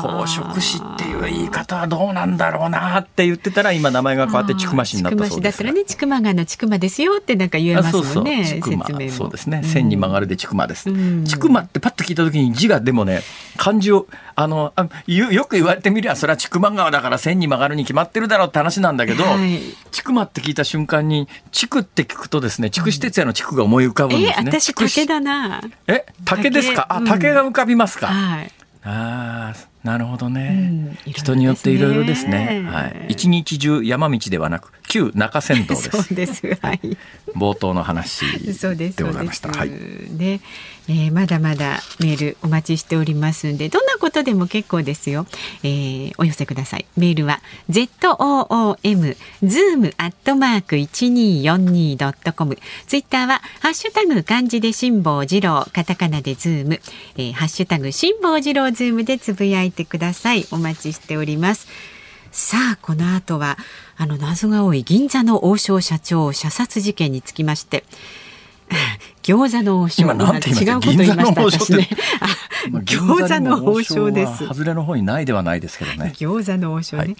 [0.01, 9.63] 公職市っていう言い方はどうなんだろうなって言ってたら今名前が変わって千曲市になったそうですだったらね千曲川の千曲ですよってなんか言えますもんねそうそうそうですね。
[9.63, 10.83] 線に曲がるで千曲です。
[10.83, 13.21] 千曲ってパッと聞いた時に字がでもね
[13.57, 19.59] 漢字をあのあよく言われてみりゃそれは千曲川だから線に曲がるに決まってるだろうって話なんだけど、はい、
[19.91, 24.49] 千曲って聞いた瞬間に地区って聞くとですね筑紫哲也の地区が思い浮かぶんですね。
[24.49, 25.61] え私竹だな。
[25.87, 26.87] え竹ですか？
[26.89, 28.07] あ竹が浮かびますか？
[28.07, 28.51] はい。
[28.85, 32.65] ああなるほどね、うん、人によっていろいろですね。
[32.69, 33.05] はい。
[33.09, 35.89] 一日中山道ではなく旧中山道です。
[35.89, 36.45] そうです。
[36.61, 36.97] はい。
[37.35, 39.49] 冒頭の話でございました。
[39.49, 39.69] はい。
[39.69, 40.39] ね、
[40.87, 45.25] えー、まだまだメールお待ちしておりますんで、どんなことでも結構ですよ。
[45.63, 46.85] えー、お寄せください。
[46.95, 52.59] メールは z o o m zoom アットマーク一二四二ドットコム。
[52.85, 56.79] ツイッターはハッシュタグ漢字で辛坊治郎、カタカナでズーム、
[57.17, 61.92] えー、ハッシュタグ辛坊治郎ズームでつぶやいてくださいお待ちしております
[62.33, 63.57] さあこの後は
[63.95, 67.83] あの謎が多い銀座の王将社長射殺事件につきまして
[69.21, 71.89] 餃子の王将違うこと言いました私ね。
[72.85, 74.47] 餃子の王将です。
[74.47, 76.13] 外れの方にないではないですけどね。
[76.15, 77.15] 餃子の王将ね、はい、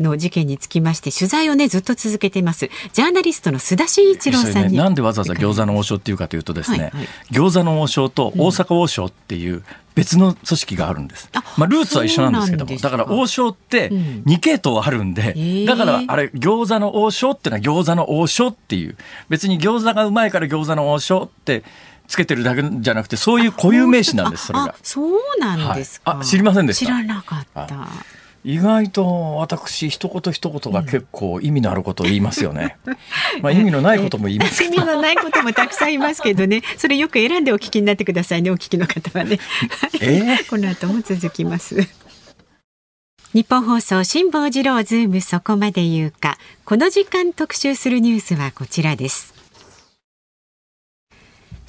[0.00, 2.70] の事件につきまして取材をねずっと続けています。
[2.92, 9.64] ジャーナリストの須田慎一郎さんに、ね、なんでわざわざ餃子の王将っていうかというとですね、はいはい、餃子の王将と大阪王将っていう
[9.98, 11.28] 別の組織があるんです。
[11.56, 18.96] まあルーツは一緒なんですけども、だから王将って2系統あるんで、うん、だからあれ餃子の王将ってのは餃子の王将っていう
[19.28, 21.64] 別に餃子がうまいから餃子の王将って
[22.06, 24.74] つけてるだけじゃなくてそういう固有名詞なんですそれが。
[24.82, 26.86] そうなんですか、はい、あ知りませんでした。
[26.86, 27.88] 知らなかった。
[28.44, 32.78] 意外と私一言一言が結構意味のあることを言いますよね。
[33.42, 36.62] まあ意味のないことも言います意味のないこともたくさんいますけどね。
[36.78, 38.50] それよく選んでお聞きになってくださいね。
[38.50, 39.38] お聞きの方はね。
[40.00, 41.76] えー、この後も続きます。
[43.34, 46.38] 日本放送辛坊治郎ズームそこまで言うか。
[46.64, 49.34] この時間特集するニュースはこちらです。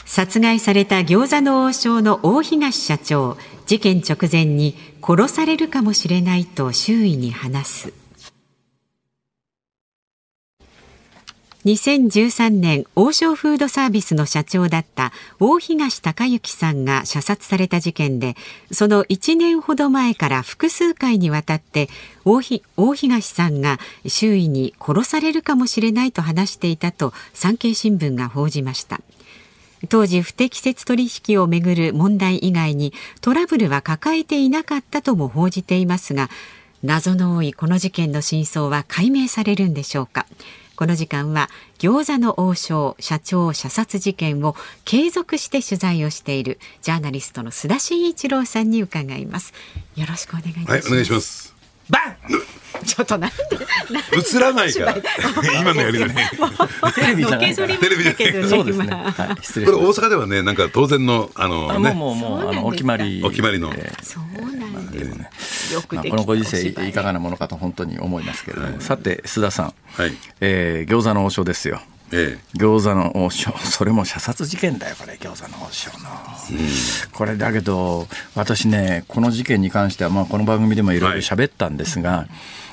[0.05, 7.93] 殺害された餃子の王将の大東社長事件直前に殺されるかもしれないと周囲に話す。
[11.65, 18.35] 2013年王将フードサービスの社長だった大東隆之さんが射殺された事件で
[18.71, 21.89] その1年ほど前から複数回にわたって
[22.23, 29.01] 大東さんが周囲に殺されるかもしれないと話していたと産経新聞が報じました。
[29.87, 36.29] 当時不適切取引をめぐる問題以外にトラブルは抱えていなかったとも報じていますが
[36.83, 40.25] 謎の多いこの事件の真相は解明されるんでしょうか。
[40.77, 49.53] この時間は餃子の王将社長射殺事件を継続して取材をしているジャーナリストの須田慎一郎さんに伺います。
[49.97, 51.53] よろしくお願いいたします、はい、お願いします。
[51.89, 52.15] バン
[52.85, 53.35] ちょっとなんで
[54.35, 54.95] 映らないから。
[55.59, 56.29] 今のやりがね
[56.95, 65.29] テレビじゃないテレビじゃないそうですね、はい、失礼これ大阪ではねなんか当然のあのねもうもうあのお決まりお決まりの、そうなんですね
[65.73, 70.11] よくまあ、このご時世いかがなものかと本当に思いますけれども、はい、さて須田さん、はい
[70.41, 71.79] えー、餃子の王将ですよ
[72.11, 76.09] ええ、餃子の王将それも射殺事件だよこれ餃子の王将の、
[76.49, 82.29] うん、これだけど私ねこの事件に関しては、まあ、この番組でもいろいろ喋ったんですが、はい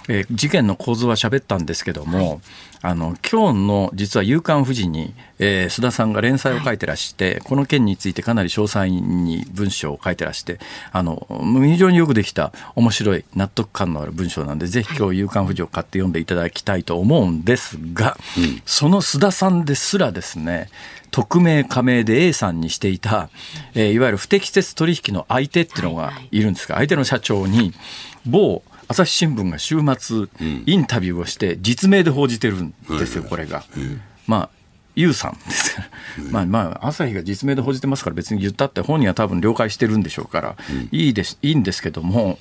[0.08, 2.38] えー、事件の構図は喋ったんですけども、はい、
[2.82, 10.58] あの今日の実は「夕刊富士に」えー、須田さんが連載を書いてらして、はい、この件についてかなり詳細に文章を書いてらして
[10.92, 11.26] あの
[11.62, 20.68] 非常によくできた面白い納得感のある文章なんでぜひ今日「夕刊富士」を買って読んでいただきたいと思うんですが、うん、その須田さんですらですね
[21.10, 23.30] 匿名加盟で A さんにしていた、
[23.74, 27.72] えー、いわゆる不適切取引の相手っていうのがいるんですが、相手の社長に
[28.26, 30.26] 某朝日新聞が週末、
[30.66, 33.64] インタビューをして実名で報じてるんですよ、これが。
[34.26, 34.50] まあ
[34.94, 35.76] ユウさんです。
[36.30, 40.56] まあまあ、朝日が実名で報じてますから別に言ったって本人は多分了解してるんでしょうから、
[40.90, 42.38] いいです、いいんですけども、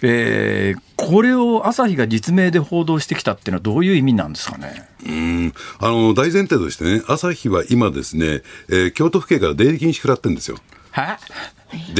[0.00, 4.88] えー、これを朝日が実名で報道してきたっていうのはどういう意味なんですかね？
[5.04, 5.52] うん。
[5.78, 10.56] あの大前提としてね、朝日は今ですね、えー、京都府警から出入り禁止食らってるんですよ。
[10.92, 11.18] は？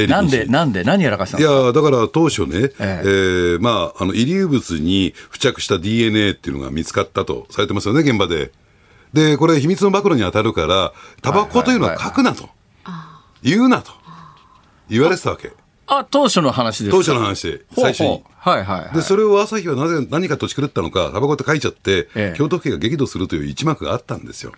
[0.09, 8.53] なんで、なんで、何やらかしたいや、だから当初ね、ええー、まあ、あの、遺留物に付着した DNA っていうのが見つかったとされてますよね、現場で。
[9.13, 12.49] で、これ秘密の暴露に当たるから、タバコというのは書くなと。
[13.43, 13.93] 言うなと。
[14.89, 15.53] 言われてたわけ。
[15.87, 18.23] あ、当初の話です当初の話で、最初に。
[18.37, 24.53] はいはい、はい、で、それを朝日はなぜ、何かとち狂ったのか、タバコって書いちゃって、ええ、京都府警が激怒するという一幕があったんですよ。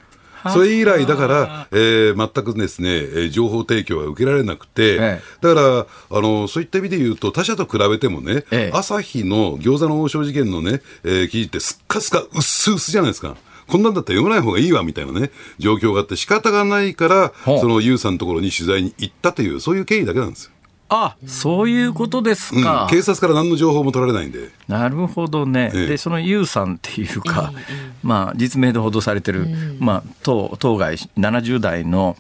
[0.50, 5.86] それ以来、だから、えー、全くですね、情報提供は受けられなくて、ええ、だから、
[6.18, 13.36] あの、そういった意味で言うと、他社と比べてもね、ええ、朝日の餃子の王将事件のね、えー、記事ってすっかすか、うっすうすじゃないですか。
[13.68, 20.50] こんなんだったら読まない方がいいわみたいなね、状況があって、仕方がないから、そのユウさんのところに取材に行ったという、そういう経緯だけなんですよ。
[20.94, 24.50] あそういうことですか、うん、警察から何の情報も取られないんで。
[24.68, 27.60] なるほどね、ええ、でそのユウさんっていうか、え、
[28.02, 29.46] まあ、実名で報道されてる、
[29.78, 32.16] まあ、当当該70代の、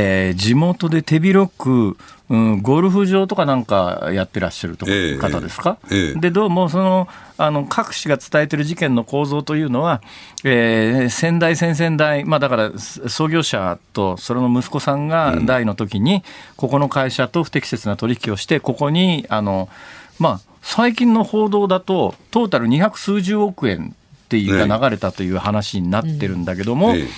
[0.00, 1.96] えー、地元で手広く
[2.30, 7.08] うん、ゴルフ場とかなんかやってらっしゃると、えー、方ですか、えー、でどうもその
[7.38, 10.02] あの各紙が伝えてる事件の構造というのは、
[10.44, 16.22] えー、先代、先々代、まあ、だから創業者とそれの息子さんが代の時に、
[16.56, 19.68] ここの会社と不適切な取引をして、ここにあの、
[20.18, 27.08] まあ、最近の報道だと、トータル二百数十億円っていうが流れたという話になってるんだけども、えー、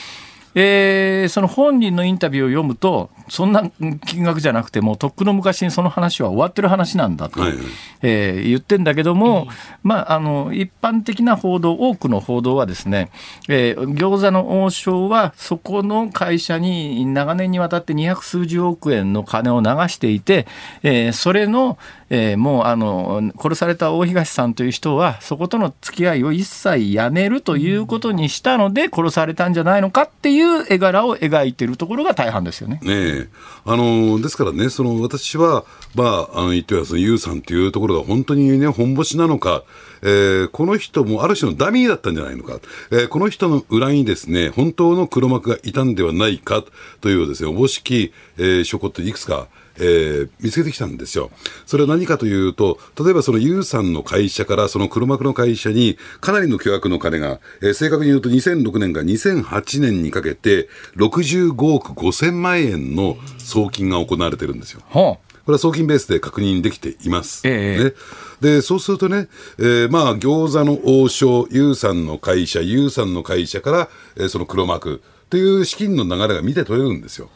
[0.53, 3.71] その本人のインタビューを読むと、そんな
[4.07, 7.55] 金額じゃなくて、もうとっくの昔にその話は終わってる話なんだと、はい、
[8.03, 9.49] えー、言ってんだけども、うん、
[9.85, 13.11] まあ、あの一般的な報道、多くの報道はですね、
[13.49, 20.49] えー、餃子の王将は、そこの会社に長年にわたって二百数十億円の金を流していて、
[20.83, 21.79] えー、それの、
[22.11, 32.81] えー、もうあの殺された大東さんという人は、そことの付き合いを一切やめるということにしたので、殺されたんじゃないのかっていう絵柄を描いているところが大半ですよね。
[32.83, 33.29] ね
[33.65, 39.63] あのですからね、その私は、まあ、あの言ってはそのユウさんというところが本当にね、本星なのか、
[40.03, 42.59] えー、この人もある種のダミーだったんじゃないのか、
[42.91, 46.65] えー、この人の裏にですね、本当の黒幕がいたんではないか
[47.01, 49.47] というですね、おぼしき、えー、証拠っていくつか
[49.77, 51.31] えー、見つけてきたんですよ。
[51.67, 64.83] それは何かというと、例えばそのユウさんの会社からその黒幕の会社にかなりの巨額の金が、えー、正確に言うと2006年から2008年にかけて65億5000万円の送金が行われてるんですよ。
[64.91, 67.43] はあこれは送金ベースで確認できています。
[67.45, 67.93] ええ、ね、
[68.41, 69.27] で、そうするとね、
[69.59, 77.31] えー、まあ、餃子の王将、ユウさんの会社、ユウさんの会社から、えー、その黒幕という資金の流れが見て取れるんですよ。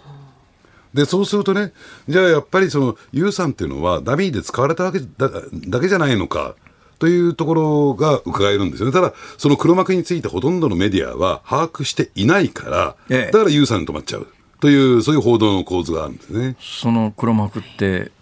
[0.95, 1.73] で、そうするとね、
[2.09, 5.29] じゃあやっぱりその、ユウさんっていうのはダミーで使われたわけだ
[5.69, 6.55] だけじゃないのか。
[7.01, 8.93] というところが伺えるんですよね。
[8.93, 14.29] ただ、その黒幕についてほとんどのメディアは把握していないから、ええ、だからユウさんに止まっちゃう
[14.61, 16.57] という、そういう報道の構図があるんですね。
[16.61, 18.13] その黒幕って、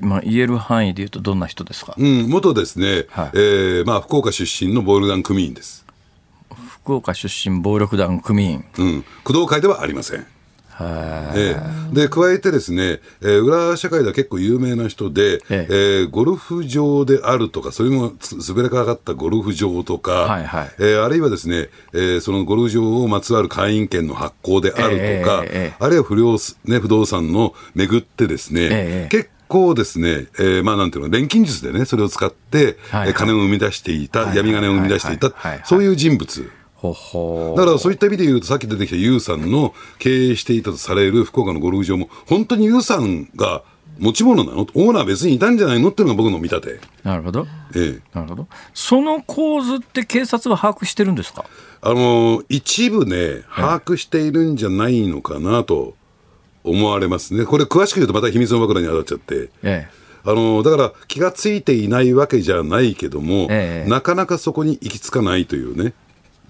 [0.00, 5.84] まあ、言える範囲でいうとどんな人ですか、うん、元ですね、はい、えー、まあ、福岡出身の暴力団組員です。
[6.82, 8.64] 福岡出身暴力団組員。
[8.78, 10.26] うん、工藤会ではありません。
[10.80, 11.56] え
[11.92, 15.66] え、で加えてですね、えー、裏社会では結構有名な人で、ええ。
[15.68, 35.32] えー、ゴルフ場であるとか、それもすべれかかったゴルフ場とか、はいはい、えー、あるいはですね、えー、そのゴルフ場をまつわる会員権の発行であるとか、えー、あるいは不良、ね、不動産の巡ってですね、結構ですね、えー、まあなんていうの、錬金術でね、それを使って、はいはい、金を生み出していた、闇金を生み出していた、
[35.64, 36.50] そういう人物。
[36.80, 43.62] だからそういった意味で言うと、さっき出てきたユウさんの経営していたとされる福岡のゴルフ場も、本当にユウさんが
[43.98, 44.60] 持ち物なの？
[44.60, 45.88] オーナー別にいたんじゃないの？
[45.88, 46.80] っていうのが僕の見立て。
[47.02, 47.48] なるほど。
[47.74, 48.00] ええ。
[48.14, 48.46] なるほど。
[48.72, 51.44] その構図って警察は把握してるんですか？
[51.80, 55.96] あの、一部ね、把握しているんじゃないのかなと
[56.62, 57.44] 思われますね。
[57.44, 59.50] これ詳しく言うとまた秘密の枕に当たっちゃって。
[59.64, 60.08] ええ。
[60.24, 65.94] あのだから気がついていないわけじゃないけども、ええ、なかなかそこに行き着かないというね。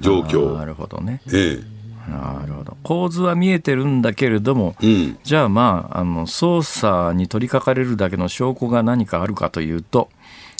[0.01, 0.57] 状況。
[0.57, 1.20] なるほどね。
[1.32, 1.78] ええ。
[2.09, 10.09] なるほど構図は見えてるんだけれども、うん、じゃあまああの捜査に取り掛かれるだけの証拠が何かあるかというと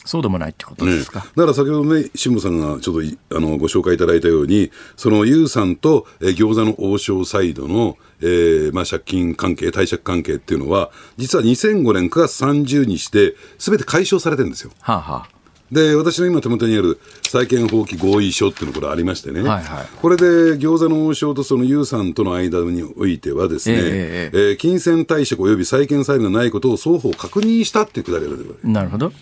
[0.09, 14.71] そうでもないってことですか、ね、だから先ほどね、辛坊さんがちょっとあのご紹介いただいたように、そのユウさんと、え餃子の王将サイドの、えーまあ、借金関係、貸借関係っていうのは、実は2005年9月30日で、すべて解消されてるんですよ。
[14.81, 15.38] はあはあ
[15.71, 16.99] で、私の今手元にある
[17.29, 20.25] 債権放棄合意書っていうのがこれありましてね、はいはい、これで
[20.59, 28.71] 餃子の王将とそのユウさんとの間においてはですね、えー、えー、金銭貸借及び債権債務がないことを双方確認したっていうくだりが出てくる。
[28.71, 29.13] なるほど。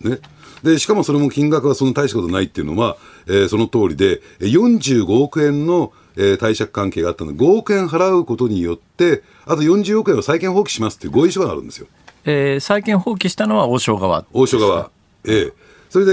[0.00, 0.18] ね。
[0.62, 2.96] で、しかもそれも金額はそんな大したことないっていうのは、
[3.26, 11.86] えー、その通りで、45億円の、えー、貸借関係があったので、5億円払うことによって、あと40億円は債権放棄しますっていう合意書があるんですよ。
[12.24, 14.90] えー、債権放棄したのは王将側王将側。
[15.26, 15.63] ええ
[15.94, 16.12] それで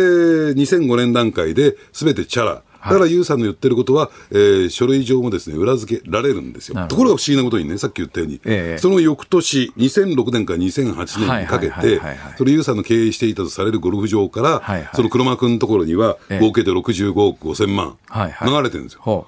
[0.62, 2.52] 2005年段階ですべてチャラ。
[2.54, 2.62] だ
[2.92, 6.88] からユウさんの言ってることは、えー、書類上もですね、裏付けられるんですよ。
[6.88, 12.00] ところが不思議なことにね、さっき言ったように、えその翌年、2006年から2008年にかけて、
[12.38, 19.02] それユウさんの経営していたとされるゴルフ場から、はいはい、その黒間君のところには、合計で65億5000万、流れてるんですよ。
[19.04, 19.26] はいはい、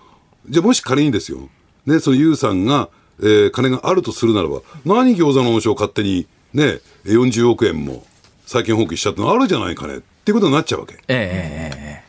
[0.52, 1.50] じゃあもし仮にですよ、
[1.88, 2.90] ね、そのユウさんが、
[3.20, 8.06] えー、金があるとするならば、何餃子の王将勝手にね、40億円も
[8.46, 10.02] 債権放棄しちゃったのあるじゃないかね。
[10.24, 10.96] っていうことになっちゃうわけ。
[11.10, 12.04] ええ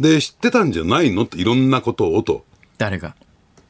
[0.00, 2.44] で、知ってたんじゃないのっていろんなことをと。
[2.76, 3.14] 誰が？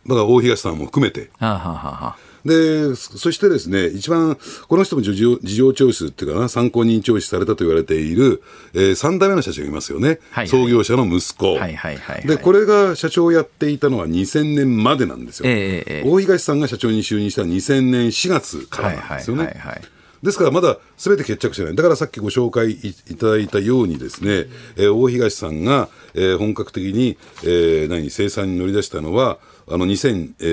[0.07, 1.31] だから大東さんも含めて。
[1.39, 4.37] はあはあはあで、そしてですね、一番、
[4.67, 8.43] この人も事情事情聴取っていうかな、参考人聴取されたと言われている、
[8.75, 10.09] えー、3代目の社長がいますよね。
[10.09, 11.55] はいはい、創業者の息子。
[11.55, 15.45] はいはいはい、で、これが社長をやっていたのは2000年までなんですよ。
[15.49, 19.45] えー、大東さんが社長に就任した2000年4月からなんですよね。
[19.45, 19.83] はいはいはいはい
[20.23, 21.77] ですからまだすべて決着してない。
[21.77, 24.47] だからさっきご紹介いただいたようにですね、
[24.77, 30.45] えー、大東さんが、えー、本格的に、えー、何、生産に乗り出したのは、あの、2010、え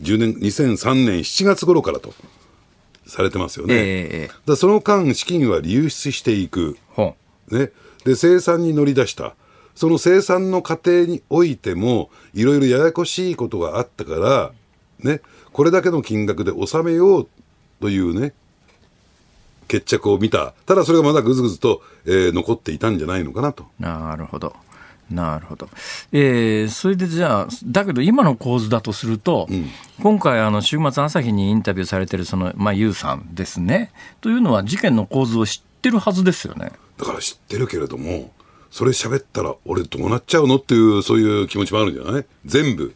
[0.00, 2.12] ー、年、2003年7月頃からと。
[3.06, 3.74] されてますよね。
[3.76, 6.76] えー、だその間、資金は流出していく。
[7.50, 7.70] ね。
[8.04, 9.36] で、生産に乗り出した。
[9.74, 14.52] その生産の過程においても、いろいろややこしいことがあったから、
[15.00, 15.20] ね、
[15.52, 17.28] これだけの金額で収めよう
[17.80, 18.34] というね、
[19.66, 23.66] 決着を見た、ただそれがまだぐずぐずと、えー、残っていたんじゃないのかなと。
[23.78, 24.54] なるほど。
[25.08, 25.68] なるほど、
[26.10, 29.70] えー、それでじゃあ、だけど今の構図だとすると、うん、
[30.02, 36.72] 今回、あの週末、朝日にインタビューされてるその、まあ、ユウさんですね、というのは、事件の構図を知ってるはずですよね。
[36.98, 38.32] だから知ってるけれども、
[38.72, 42.26] それ喋ったら、俺、どうなっちゃうのっていう、そういう気持ちもあるんじゃない？
[42.44, 42.92] 全部。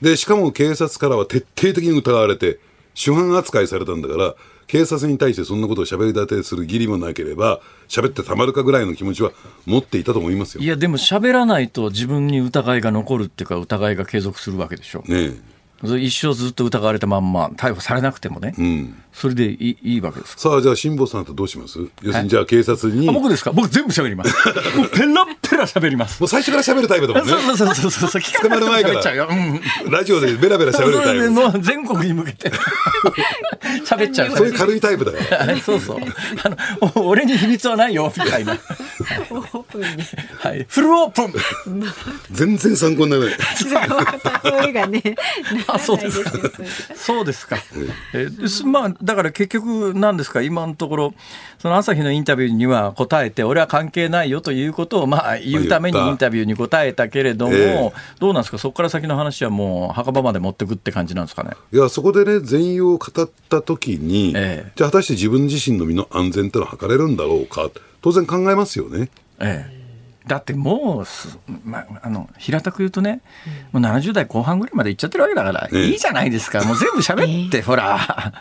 [0.00, 2.58] で、しかも警察からは徹底的に疑われて、
[2.94, 4.34] 主犯扱いされたんだから、
[4.66, 9.32] 警察に対してそんなことを喋り立てする義理もなければ、喋ってたまるかぐらいの気持ちは
[9.66, 10.62] 持っていたと思いますよ。
[10.62, 15.02] いや、でも喋らないと自分に疑いが残るっていうか、疑いが継続するわけでしょ。
[15.06, 15.32] ね
[15.98, 21.78] 一生ずっと疑われたまんま、逮捕されなくてもね、うん、それでいいいいわけですさあ、じゃあ、辛坊さんとどうします？
[22.02, 23.06] 要するに、じゃあ、警察に。
[23.10, 23.50] 僕ですか？
[23.52, 24.32] 僕全部喋ります。
[24.78, 26.20] もうペラペラ喋ります。
[26.20, 27.32] もう最初から喋るタイプだもんね。
[27.32, 28.22] そうそうそうそうそう。
[28.42, 29.26] 捕まる前から。
[29.26, 29.34] う
[29.88, 31.18] ん、ラジオでベラベラ喋るタイ
[31.52, 31.60] プ。
[31.60, 32.50] 全国に向けて
[33.84, 34.36] 喋っちゃう。
[34.36, 35.18] そういう軽いタイプだよ。
[35.64, 35.98] そうそう。
[36.44, 36.48] あ
[36.96, 38.52] の、俺に秘密はないよ、みたいな。
[39.30, 39.86] オープンに。
[40.38, 40.64] はい。
[40.68, 41.34] フルオープン
[42.30, 43.34] 全然参考にならない。
[45.74, 46.30] あ、そうですか。
[46.94, 47.56] そうですか。
[48.12, 48.28] え
[48.64, 51.14] まあ、だから結局なんですか、今のところ、
[51.58, 61.50] その朝日のインタビューには答えて、俺は関係ないよということをまあ言うためにインタビューに答えたけれども、えー、どうなんですか、そこから先の話はもう墓場まで持ってくって感じなんですかね？
[61.72, 67.70] いや、そこでね、全容を語ったときに、えー、じゃあ果たして自分自身の身の安全ってのは図れるんだろうか、
[68.00, 69.08] 当然考えますよね。
[69.40, 69.81] ええ
[70.26, 73.20] だってもうす、まあ、の平たく言うとね、
[73.72, 76.62] もう70代後半ぐらいまでいっちゃってるわけだから、いいじゃないですか。
[76.64, 78.32] もう全部喋って、ほら。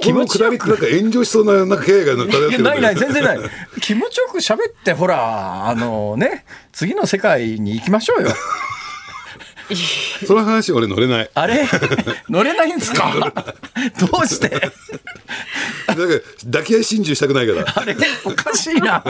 [0.00, 3.38] 気持ちよくなんか炎上しそうななんか経営が漂ってるないない全然ない。
[3.80, 8.30] 気持ちよく喋ってほらあのね次の世界に行きましょうよ
[10.26, 11.30] その話俺乗れない。
[11.34, 11.66] あれ？
[12.28, 13.12] 乗れないんですか？
[13.98, 14.48] どうして？
[15.86, 16.04] なんか
[16.46, 17.64] 抱き合い心中したくないから。
[17.74, 17.96] あれ？
[18.24, 19.02] おかしいな。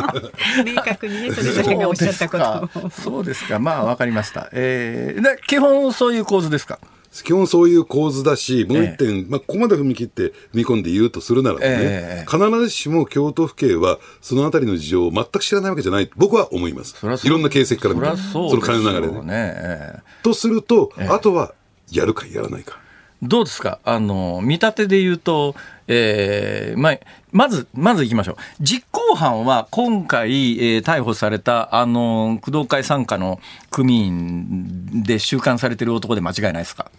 [0.65, 3.59] 明確にね、それだけがおっしゃったことそうですか。
[3.59, 4.49] まあ、わかりました。
[4.53, 6.79] えー、基本そういう構図ですか？
[7.13, 16.97] 基本そういう構図だし、もう一点、ええ、まあ、ここまで踏み切って踏み込んで言うとするならばね、え、必ずしも京都府警はそのあたりの事情を全く知らないわけじゃない、僕は思います。
[17.25, 20.03] いろんな形跡から見て、その金の流れで、ね。
[20.23, 21.55] とすると、あとは
[21.91, 22.79] やるかやらないか。
[23.23, 23.81] どうですか？
[23.85, 25.55] あの、見立てで言うと、
[25.89, 26.99] えー、まあ、
[27.33, 28.37] まず、まず行きましょう。
[28.61, 33.41] 実行犯は今回、えー、逮捕された、あの、工藤会傘下の
[33.71, 36.91] 組員で収監されてる男で間違いないですか？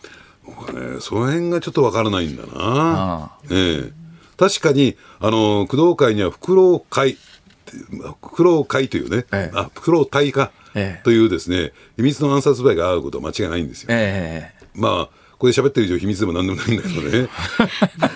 [0.45, 2.49] 僕はね、その辺がちょっとわからないんだな。
[2.55, 3.31] ああ。
[3.49, 3.91] ええ。
[4.37, 7.17] 確かに、あの、工藤会には、フクロウ会、
[7.65, 13.89] フクロウ会というね、ええ、あ、フクロウ隊か、ええ、というですね、秘密の暗殺部隊が会うことは間違いないんですよ。
[13.91, 17.27] ええ、まあ、ここで喋ってる以上秘密でもなんでもないんだけどね。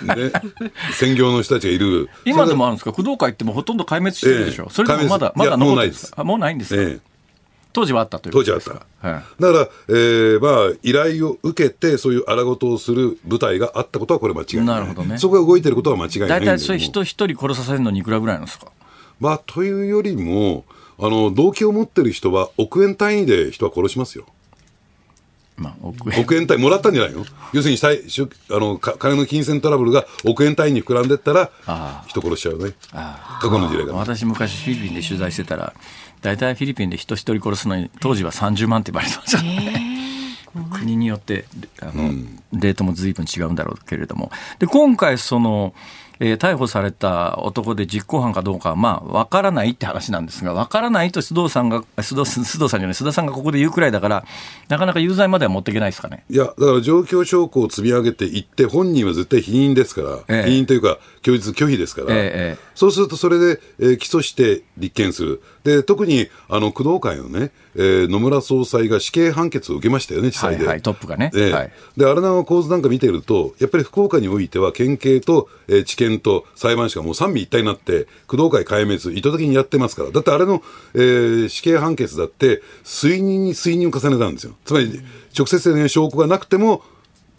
[0.30, 0.32] ね。
[0.93, 2.07] 専業の人たちがいる。
[2.23, 2.91] 今でもあるんですか？
[2.93, 6.23] 工藤会ってもほとんど壊滅してるでしょ、えー、それでもまだ、まだ残ってるんですか？
[6.23, 6.99] もうないんですか、えー、
[7.73, 9.09] 当時はあったという当時はあった。
[9.09, 14.65] はい、だから、えー、まあ、依頼を受けて、そういう荒事をする部隊があったことはこれ間違いない。
[14.67, 15.17] なるほどね。
[15.17, 18.67] そこが動いてることは間違いない大体それ人一人殺させるのにいくらぐらいなんですか？
[19.19, 20.63] まあ、というよりも、
[20.99, 24.26] あの、動機を持ってる人は億円単位で人は殺しますよ。
[25.58, 26.22] まあ、億円。
[26.22, 27.26] 億円単位もらったんじゃないの？
[27.53, 27.80] 要するに
[28.49, 31.51] あの金の金銭トラブルが億円単位に膨らんでったら
[32.08, 32.74] 人殺しちゃうね。
[32.91, 35.74] 過去の事例が私昔フィリピンで取材してたら
[36.22, 39.41] 大体フィリピンで人一人殺すのに当時は30万って言われてました。
[39.43, 40.38] ね、
[40.72, 41.45] 国によって
[41.82, 44.32] あの、うん、レートも随分違うんだろうけれども。
[44.60, 45.74] で今回その
[46.20, 54.26] えー、逮捕された男で実行犯かどうかは、まあ、わからないって話なんですが、わからないと須藤さんが、須藤須藤さんじゃない、須田さんがここで言うくらいだから、
[54.70, 56.24] なかなか有罪までは持っていけないですかね。
[56.30, 65.41] いや、だから状況証拠を積み上げていって、本人は絶対否認ですから、ええ、否認というか、供述拒否ですから、え、そうするとそれで、えー、起訴して立件する。
[65.63, 70.59] で、特に、あの、工藤会のね、えー、野村総裁が死刑判決を受けましたよね、地裁で。
[70.59, 71.32] はい、はい、トップがね。
[71.34, 80.11] えー、はい、で、あれの構図なんか見てると、やっぱり福岡においては、県警と、えー、地検と裁判所がもう三位一体になって、工藤会壊滅、意図的にやってますから。
[80.11, 80.61] だってあれの、
[80.93, 84.53] えー、死刑判決だって、推認に推認を重ねたんですよ。
[84.63, 85.01] つまり、
[85.36, 86.84] 直接的な証拠がなくても、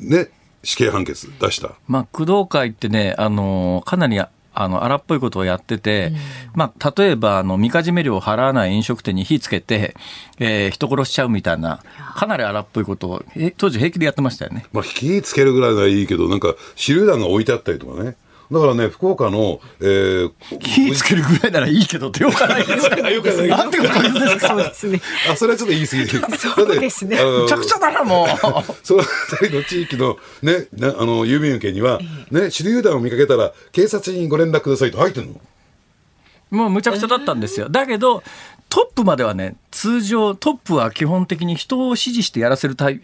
[0.00, 0.30] ね、
[0.66, 1.70] 死刑判決出した。
[1.86, 4.20] まあ、工藤会ってね、あのかなり
[4.58, 6.16] あの荒っぽいことをやってて、うん、
[6.54, 9.94] まあ、例えばあのみかじめ料を払わない飲食店に火つけて、
[10.38, 11.84] えー、人殺しちゃうみたいな、
[12.16, 13.22] かなり荒っぽいことを、
[13.58, 14.66] 当時、平気でやってましたよね。
[14.72, 18.16] まあ、火つけるぐらいがいいけど、なんか手榴弾が置いてあったりとかね。
[18.50, 23.48] だからね、福岡の、えー、火つけるぐらいならいいけどってよくないですか よくない。
[23.48, 24.48] なんてこと言うんですか？
[24.48, 25.02] そうですね。
[25.30, 26.08] あ、それはちょっと言い過ぎる。
[26.38, 27.16] そうですね。
[27.16, 28.28] めちゃくちゃだな、もう。
[28.84, 31.98] そのあたりの地域のね、ねあの、郵便受けには、
[32.30, 35.40] ね、手榴弾を見かけたら、警察にご連絡くださいと入ってるの？
[36.50, 37.68] もうむちゃくちゃだったんですよ。
[37.68, 38.22] だけど、
[38.68, 43.00] トップまではね、通常、トップは基本的に人を指示してやらせるタイ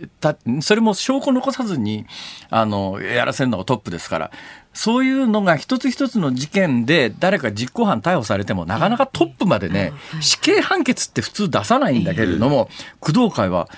[0.60, 2.04] それも証拠残さずに、
[2.50, 4.30] あの、やらせるのがトップですから、
[4.74, 12.68] そういうのが一つ一つの事件で誰か実行犯逮捕されても、なかなかトップまでね、死刑判決って普通出さないんだけれども、
[13.00, 13.68] 工藤会は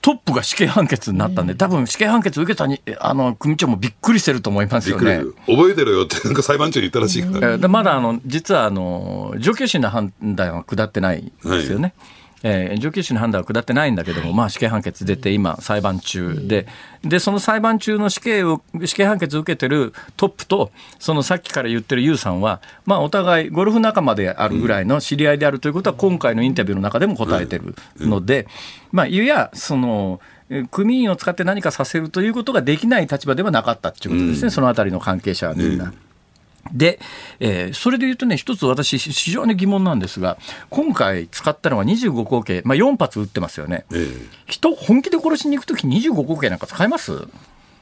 [0.00, 5.22] トップが死刑判決になったんで、多分死刑判決受けたにあの組長もびっくりしてると思いますよね。
[5.46, 7.68] 覚えてろよって、なんか裁判長に言ったらしいから。
[7.68, 11.82] まだあの実はあの上級審の判断は下ってないですよね。
[11.82, 16.66] はいえー、上級審の判断は下ってないんだけども、まあ、死刑判決出て、今、裁判中で、
[17.02, 28.46] で、その裁判中の死刑を、死刑判決を受けてるトップと、そのさっきから言ってるユウさんは、まあ、お互い、ゴルフ仲間であるぐらいの知り合いであるということは、今回のインタビューの中でも答えてるので、
[28.92, 30.20] まあ、いや、その、
[30.70, 35.94] 組員を使って何かさせるということができない立場ではなかったということですね、そのあたりの関係者はみんな。
[36.72, 36.98] で、
[37.40, 40.38] えー、それで言うとね、一つ私、非常に疑問なんですが、
[40.70, 47.26] 今回使ったのは25口径、まあ、4発撃ってますよね、えー、人、本気で殺しに行くとき、25口径なんか使えます？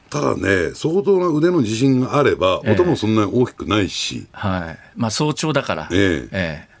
[0.09, 4.77] ただね、相当な腕の自信があれば、音もそんなに大きくないし、えー、はい。
[4.95, 5.87] まあ、早朝だから。
[5.91, 6.73] えー、えー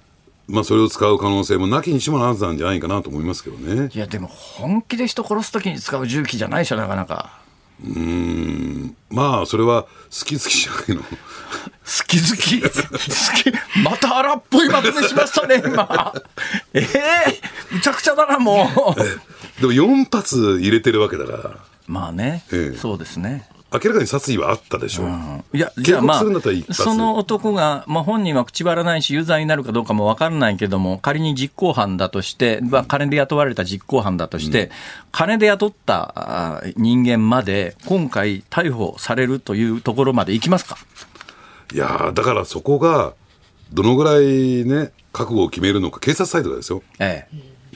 [0.45, 3.89] まあ、それを使う可能性もなきにしもあらずなんじゃないかなと思いますけどね。
[3.93, 7.39] いや、でも本気で人殺すときに使う銃器じゃないでしょ、なかなか。
[7.83, 9.89] うん、まあ、それは好
[10.25, 11.03] き好きじゃないの。
[11.85, 16.13] 好き好き好きまた荒っぽいまとめしましたね、今。
[16.73, 19.61] ええー、うちゃくちゃだな、もう。
[19.61, 21.57] でも4発入れてるわけだから。
[21.87, 23.47] まあね、ええ、そうですね。
[23.73, 25.05] 明らかに殺意はあったでしょう。
[25.07, 26.23] うん、いや、じゃあまあ、
[26.73, 34.71] その男が、まあ本人は口張らないし、有罪になるかどうかも分からないけども、仮に実行犯だとして、まあ、金で雇われた実行犯だとして、うん、
[35.11, 40.77] 金で雇った人間まで、今回逮捕されるというところまで行きますか
[41.73, 43.13] いやだからそこが、
[43.71, 46.83] どのぐらいね、覚悟を決めるのか、警察サイドですよ。
[46.99, 47.27] え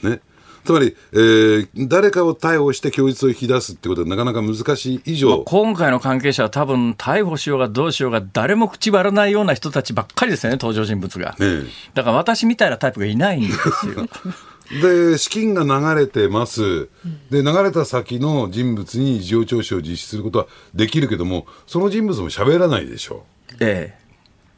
[0.02, 0.08] え。
[0.08, 0.20] ね。
[0.64, 11.62] つまり、えー、誰かを逮捕して供述を引き出すってことはなかなか難しい以上、今回の関係者は多分逮捕しようがどうしようが誰も口割らないような人たちばっかりですよね登場人物が、ね、
[11.94, 14.06] だから私みたいなタイプがいないんですよ
[14.82, 16.90] で資金が流れてます、
[17.30, 23.37] で流れた先の人物に事情聴取を実施することはできるけども、その人物も喋らないでしょう。
[23.60, 23.98] ええ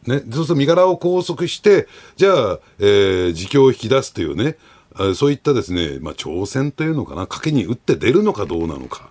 [0.06, 1.86] ね、そうすると身柄を拘束して、
[2.16, 4.56] じゃあ、えー、自供を引き出すというね、
[5.14, 9.10] そういったですね、まあ、挑戦というのかな、賭けに打って出るのかどうなのか、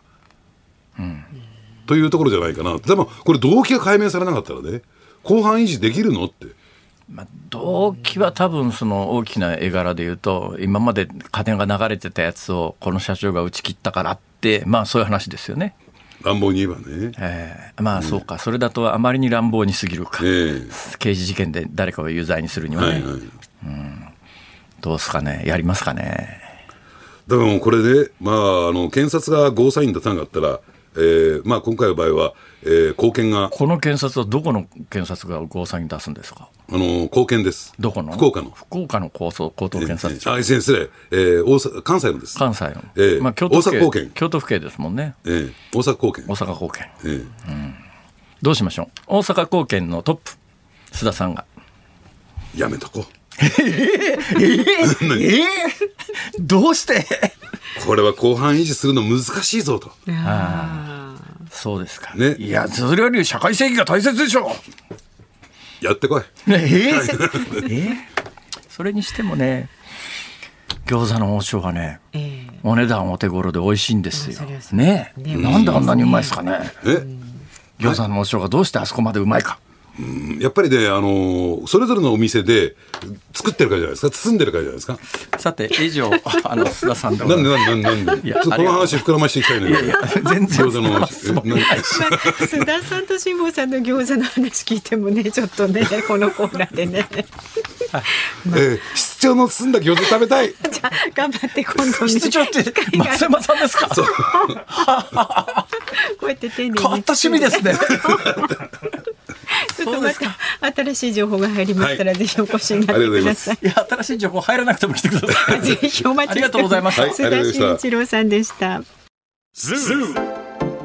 [0.97, 1.23] うん、
[1.85, 4.81] というところじゃないかな、でもこれ、動機が解明されなかったらね、
[5.23, 6.47] 後半維持できるのって。
[7.11, 15.75] まあ、動機は多分その大きな絵柄でいうと今まで金が流れてたやつをこの社長が打ち切ったからってまあそういう話ですよね。
[16.23, 17.11] 乱暴に言えばね。
[17.17, 22.89] えー、まあそうか、それだとあまりに乱暴にすぎるか、えー、刑事事件で誰かを有罪にするにはね。
[22.89, 23.21] はいはい、
[23.65, 24.05] うん。
[24.81, 26.41] どうすかね、やりますかね。
[27.27, 28.35] だからもうこれで、まあ、
[28.69, 30.59] あの検察がゴーサイン出さなかったら、
[30.95, 36.49] えーまあ、今回の場合は、えー、貢献がこの検察はどこの検察がゴーサイン出すんですか？
[36.69, 37.73] あの貢献です。
[37.79, 38.11] どこの？
[38.13, 38.51] 福岡の。
[38.51, 40.31] 福岡の高層高等検察庁。
[40.31, 40.89] えー、あ、失礼。
[41.11, 42.37] えー、大阪、関西のです。
[42.37, 42.83] 関西の。
[42.95, 44.07] えー、まあ、京都府警。
[44.13, 45.15] 京都府警ですもんね。
[45.25, 46.31] えー、大阪高検。
[46.31, 46.91] 大阪高検。
[47.05, 47.75] えー、うん。
[48.41, 48.87] どうしましょう？
[49.07, 50.31] 大阪高検のトップ、
[50.91, 51.45] 須田さんが。
[52.55, 53.03] やめとこう。
[53.41, 53.51] えー、
[55.21, 55.45] えー、
[56.39, 57.05] どうして？
[57.85, 59.91] これは後半維持するの難しいぞと。
[61.59, 62.15] そうですか。
[62.15, 62.35] ね。
[62.39, 64.49] いや、それより社会正義が大切でしょ
[65.81, 65.85] う。
[65.85, 66.23] やってこい。
[66.47, 66.55] えー、
[67.69, 67.95] えー、
[68.69, 69.67] それにしてもね、
[70.85, 74.41] 餃子の王将はね、えー、お値段お手頃で美味しいんですよ。
[74.71, 76.59] ねねなんであんなにうまいですかね。
[76.85, 77.05] え？
[77.79, 79.59] 餃子の王将がどうしてあそこまでうまいか。
[80.39, 82.75] やっぱりね、あのそれぞれのお店で
[83.33, 84.97] 作ってるからじゃないですか、包んでるからじゃないですか。
[85.39, 86.09] さて、以上、
[86.43, 89.71] あの、須田さんでなんでなんでなんでちょっとこの話膨らましていきたいのよ。
[89.71, 90.65] いやいや、全然。
[90.67, 91.13] 餃子の話。
[91.29, 97.07] 須田さんと辛坊さんの餃子の話聞いてもね、ちょっとね、このコーナーでね。
[97.91, 98.03] はい
[98.45, 100.53] まあ、えー、室長の包んだ餃子食べたい。
[100.71, 102.63] じゃあ、頑張って今度、ね、室長って
[102.97, 103.89] 松山さんですか？
[103.95, 104.05] そう。
[104.05, 104.13] こ
[106.27, 106.79] うやって丁寧に。
[106.79, 107.73] 変わった趣味ですね。
[109.75, 113.57] ちょっとまた新しい情報が入りましたら、ぜひお越しになってください。
[113.61, 113.65] い。
[113.65, 115.61] や、新しい情報入らなくても来てください。
[115.61, 117.03] ぜひお待ちありがとうございました。
[117.03, 118.81] 須田慎一郎さんでした。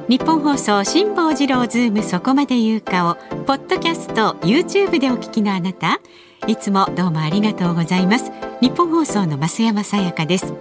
[0.09, 6.01] 日本放送辛坊治郎ズームそこまで言うかをポッドキャスト YouTube でお聞きのあなた。
[6.47, 8.31] いつもどうもありがとうございます。
[8.61, 10.53] 日本放送の増山さやかです。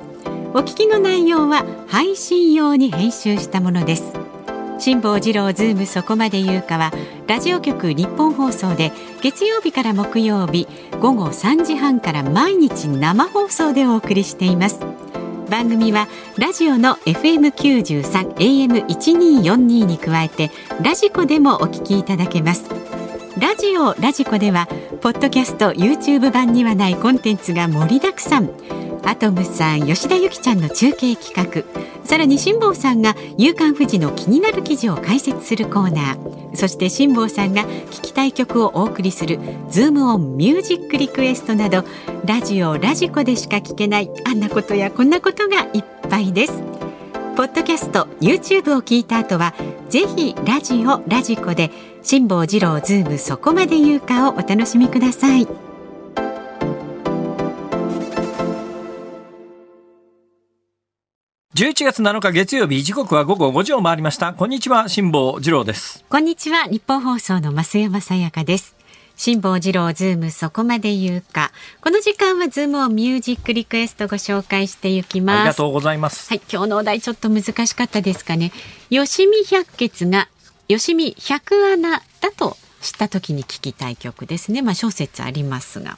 [0.56, 4.04] お聞きの内容は配信用に編集したものです
[4.84, 6.92] 辛坊治郎ズームそこまで言うかは
[7.26, 10.68] ラジオ局日本放送で月曜日から木曜日
[11.00, 14.82] 午後3時半から毎日生放送でお送りしています。
[15.50, 22.93] 番組はラジオの FM93 AM1242 に加えてラジコでもお聞きいただけます。
[23.38, 24.68] ラジオラジコでは
[25.02, 28.50] ポッドキャスト YouTube 版にはないコンテンツが盛りだくさん。
[29.06, 31.64] アトムさん吉田由紀ちゃんの中継企画。
[32.06, 36.56] さらに辛坊さんが「夕刊フジ」の気になる記事を解説するコーナー。
[36.56, 41.84] そして辛坊さんが聞きたい曲をお送りする「ズームオンミュージックリクエスト」など
[42.26, 46.73] ラジオラジコでしか聞けないあんなことやこんなことがいっぱいです。
[47.36, 49.56] ポッドキャスト YouTube を聞いた後は
[49.90, 51.72] ぜひラジオラジコで
[52.04, 55.48] 辛坊治郎ズームそこまで言うかをお楽しみください。
[61.56, 64.34] 11月7日月曜日時刻は午後5時を回りました。
[64.34, 66.06] こんにちは辛坊治郎です。
[66.10, 68.76] こんにちはニッポン放送の増山さやかです
[69.16, 71.52] 辛坊治郎ズームそこまで言うか。
[71.82, 75.40] この時間はズームオンミュージックリクエストご紹介していきます。
[75.40, 76.30] ありがとうございます。
[76.30, 78.52] はい今日のお題ちょっと難しかったですかね。
[78.90, 80.28] 吉見百穴が
[80.68, 84.62] 吉見百穴だと知った時に聞きたい曲ですね。
[84.62, 85.98] まあ諸説ありますが。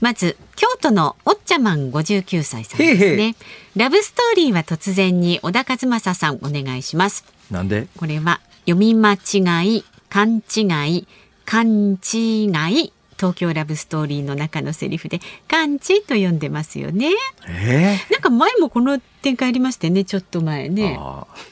[0.00, 3.36] まず京都のおっちゃまん59歳さんですね。
[3.74, 7.24] ラブストーリーは突然に小田和正さんお願いします。
[7.50, 7.86] なんで？
[7.96, 10.62] これは読み間違い勘違
[10.94, 11.06] い
[11.44, 17.10] 勘違い東京ラブストーリーの中のセリフで感知と呼んでますよね。
[17.48, 20.98] えなんか前もこの展開ありましたよねちょっと前ね。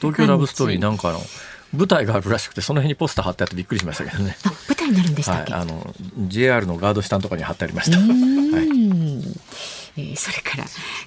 [0.01, 1.21] 東京ラブストーリーなんかの
[1.73, 4.37] 舞台があるらしくてその辺にポスター貼ってあってびっくりしましたけどね。
[4.43, 5.53] あ舞台になるんでしたっけ？
[5.53, 5.95] はい、あの
[6.27, 7.97] JR のガード下のところに貼ってありました。
[7.97, 8.07] はい
[9.95, 10.65] えー、それから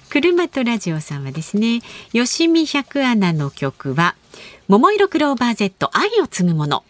[0.09, 1.81] 車とラジオさんはですね
[2.13, 4.15] 吉見百穴の曲は
[4.69, 6.83] 桃色クローバー Z 愛を継ぐもの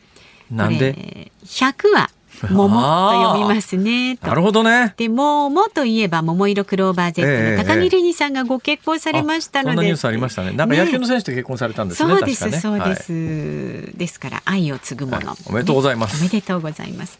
[0.51, 2.09] なんで？100は
[2.49, 4.17] 桃と読みますね。
[4.21, 4.93] なるほどね。
[4.97, 10.51] で、桃といえば桃色クローバー Z の高木玲二さんがご結婚されましたので、えええ、そんなニュースありましたね。
[10.51, 12.09] なんか野球の選手と結婚されたんですね。
[12.09, 16.19] そうです、ね、そうです、はい、ですから愛を継ぐもの、はい、おめでとうございます。
[16.19, 17.19] おめでとうございます。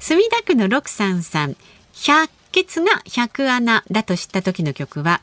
[0.00, 1.56] 墨田区の六三さん、
[1.94, 5.20] 百血が百穴だと知った時の曲は、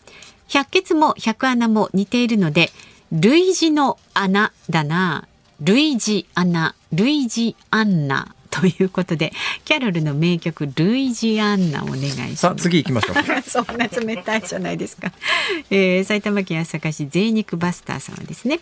[0.47, 2.71] 百血も百穴も似ているので、
[3.11, 5.27] 類似の穴だな。
[5.59, 9.33] 類似穴、類似アンナということで
[9.65, 12.35] キャロルの名曲ルイジアンナお願いします。
[12.37, 13.15] さあ次行きましょう。
[13.47, 15.11] そんな冷たいじゃないですか、
[15.69, 18.59] えー、埼玉県朝霞市贅肉バスターさんはですね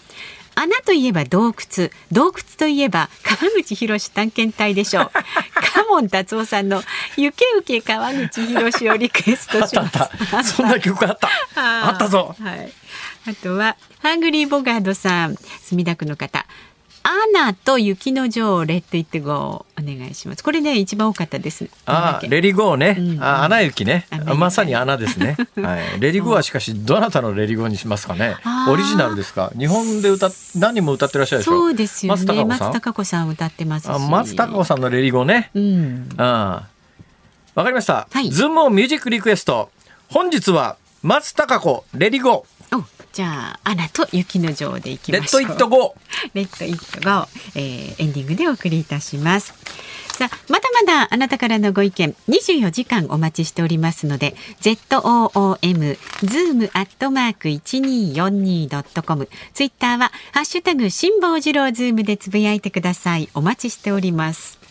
[0.56, 1.92] 穴といえば洞窟。
[2.12, 5.12] 洞窟といえば川口博探検隊でしょう。
[5.12, 6.82] カモン達夫さんの
[7.18, 9.90] ゆけゆけ川口浩をリクエストしま
[10.44, 10.54] す。
[10.56, 11.30] そんな曲あった。
[11.90, 12.36] あったぞ。
[12.40, 12.72] はい。
[13.28, 16.46] あとはハングリーボガートさん墨田区の方
[17.08, 20.44] アナと雪の女王 Let It Go お願いします。
[20.44, 21.70] これね一番多かったです。
[21.86, 22.96] あレリゴーね。
[22.98, 24.08] うん、あアナ雪ね。
[24.36, 25.38] まさにアナですね。
[25.62, 26.00] はい。
[26.00, 28.38] レリゴーはしかしどなたのレリゴーにしますかね。
[28.68, 29.52] オリジナルですか？
[29.56, 31.52] 日本で歌何も歌ってらっしゃるでしょ？
[31.52, 32.44] そうですよね。
[32.46, 33.30] 松たか子さん？
[33.30, 35.52] 歌ってますあ松たか子さんのレリゴーね。
[35.54, 36.10] うん。
[36.18, 36.64] あ
[37.54, 38.08] わかりました。
[38.12, 39.70] はい、ズームオンミュージックリクエスト。
[40.10, 42.55] 本日は松たか子レリゴー。
[43.16, 45.42] じゃあアナと雪の女王でいきましょう。
[45.42, 49.54] Let It Go。Let It Go、えー、エンディングでお送りいたします。
[50.16, 64.65] さあまだまだあなたからのご意見24時間お待ちしておりますので ZOOM zoom アットマーク 1242.com ツイッターはハッシュタグ辛坊治郎ズームでつぶやいてくださいお待ちしております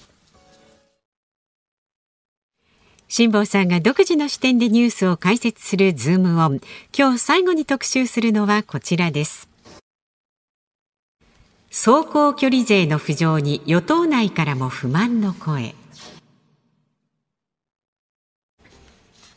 [3.17, 6.61] 辛坊さんが独自の視点でニュースを解説するズームオン。
[6.93, 9.49] 今日最後に特集するのはこちらです。
[11.71, 15.77] 走行距離税の浮上に与党内からも不満の声。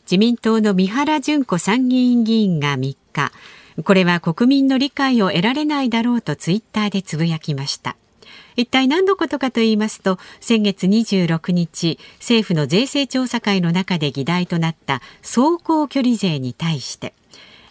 [0.06, 3.30] 自民党の三原淳子参議院議員が3日、
[3.84, 7.96] これは国民の理解を得られないだろうとツイッターでつぶやきました。
[8.58, 17.14] 一体何のことかと言いますと先月26日政府の税制調査会の中で議題となった走行距離税に対して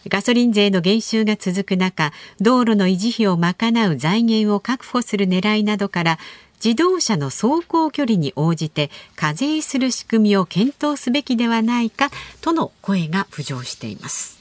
[0.08, 6.20] ガソリン税の減収が続く中道路の維持費を賄う財源を確保する狙いなどから
[6.64, 12.10] 自動車の走行距離に応じて課税する仕組みを検討すべきではないか
[12.40, 14.38] との声が浮上しています。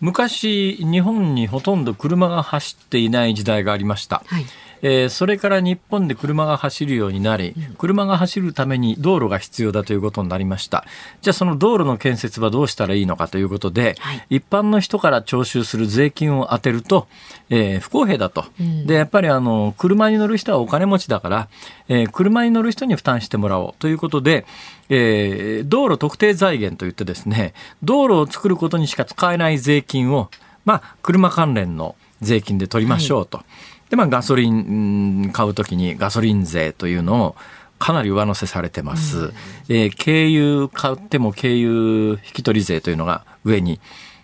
[0.00, 4.44] 昔日本にほとんど車が走っていない時代がありました、はい
[4.82, 10.84] えー、それから日本で車が走るようになり、車が走るために道路が必要だということになりました。
[11.20, 17.06] じゃあその道路の建設はどうしたらいいのかということで、はい、一般の人から徴収する税金を充てると、
[17.48, 18.44] えー、不公平だと。
[18.86, 21.48] で、やっぱりあの、車に乗る人はお金持ちだから、
[21.88, 24.44] えー、車に乗る人に負担してもらおうということで、
[24.88, 27.54] えー、道路特定財源といってですね、
[27.84, 30.28] 道路を作ることにしか使えない税金を、
[30.64, 33.38] まあ、車関連の税金で取りましょうと。
[33.38, 33.46] はい
[33.92, 37.36] で、まあ、ガソリン買うときにガソリン税というのを
[37.78, 39.18] かなり上乗せされてます。
[39.18, 39.32] うん、
[39.68, 43.80] えー、軽油買っても軽油引き取り税というのが上に、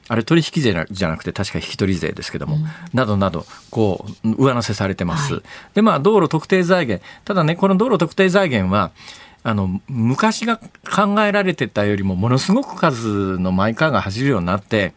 [0.08, 2.64] あれ取引税じゃなくて確か引き取り税ですけども、うん、
[2.94, 5.34] などなど、こう、上乗せされてます。
[5.34, 5.42] はい、
[5.74, 7.04] で、まあ、道路特定財源。
[7.26, 8.90] ただね、この道路特定財源は、
[9.42, 14.94] あの、昔が考えられてたよりもものすごく数のマイカーが走るようになって、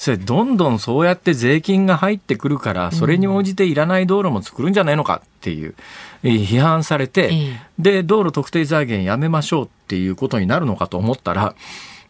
[0.00, 5.74] それどんどんそうやって税金が入ってくるからそれに応じていらない道路も作るんじゃないのかっていう
[6.22, 7.30] 批判されて、
[7.78, 11.54] で道路特定財源やめましょうっていうことになるのかと思ったら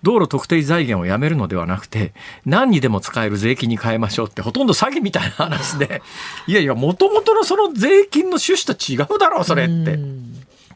[0.05, 2.13] 道路特定財源をやめるのではなくて、
[2.47, 6.01] 何にでも使える税金に変えましょうって、ほとんど詐欺みたいな話で、
[6.47, 9.99] いやいや、もともとのその税金の趣旨と違うだろう、それって。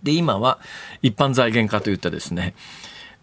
[0.03, 0.59] で、今は
[1.01, 2.55] 一般財源化といってですね、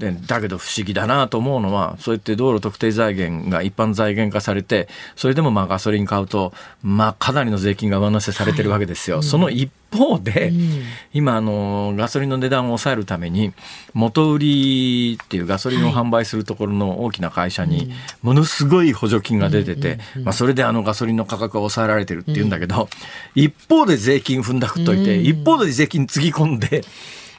[0.01, 9.17] でだけど不思議だなと思うのはそうやって道路特定財源が一般財源化されてそれでもまあガソリン買うと、まあ、かなりの税金が上乗せされてるわけですよ。
[9.17, 10.81] はい、その一方で、うん、
[11.13, 13.53] 今あのガソリンの値段を抑えるために
[13.93, 17.93] 元売りっていうガソリンを販売するところの大きな会社に
[18.23, 22.89] ものすごい補助金が出てて、まあ、それであのガソリンの価格が抑えられてるっていうんだけど、
[23.35, 26.83] 一方で税金踏んだくっといて、一方で税金つぎ込んで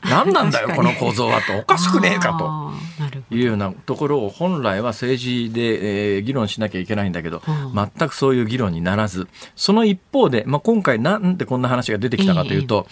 [0.09, 1.59] 何なんだよこの構造はと。
[1.59, 2.73] おかしくねえかと。
[3.35, 7.75] いうようなところを本来は政治で、えー議論しなきゃいけないんだけど、うん。
[7.75, 9.29] 全くそういう議論にならず。
[9.57, 12.87] その一方で、まあ、今回なんでこんな話が出てきたかというと、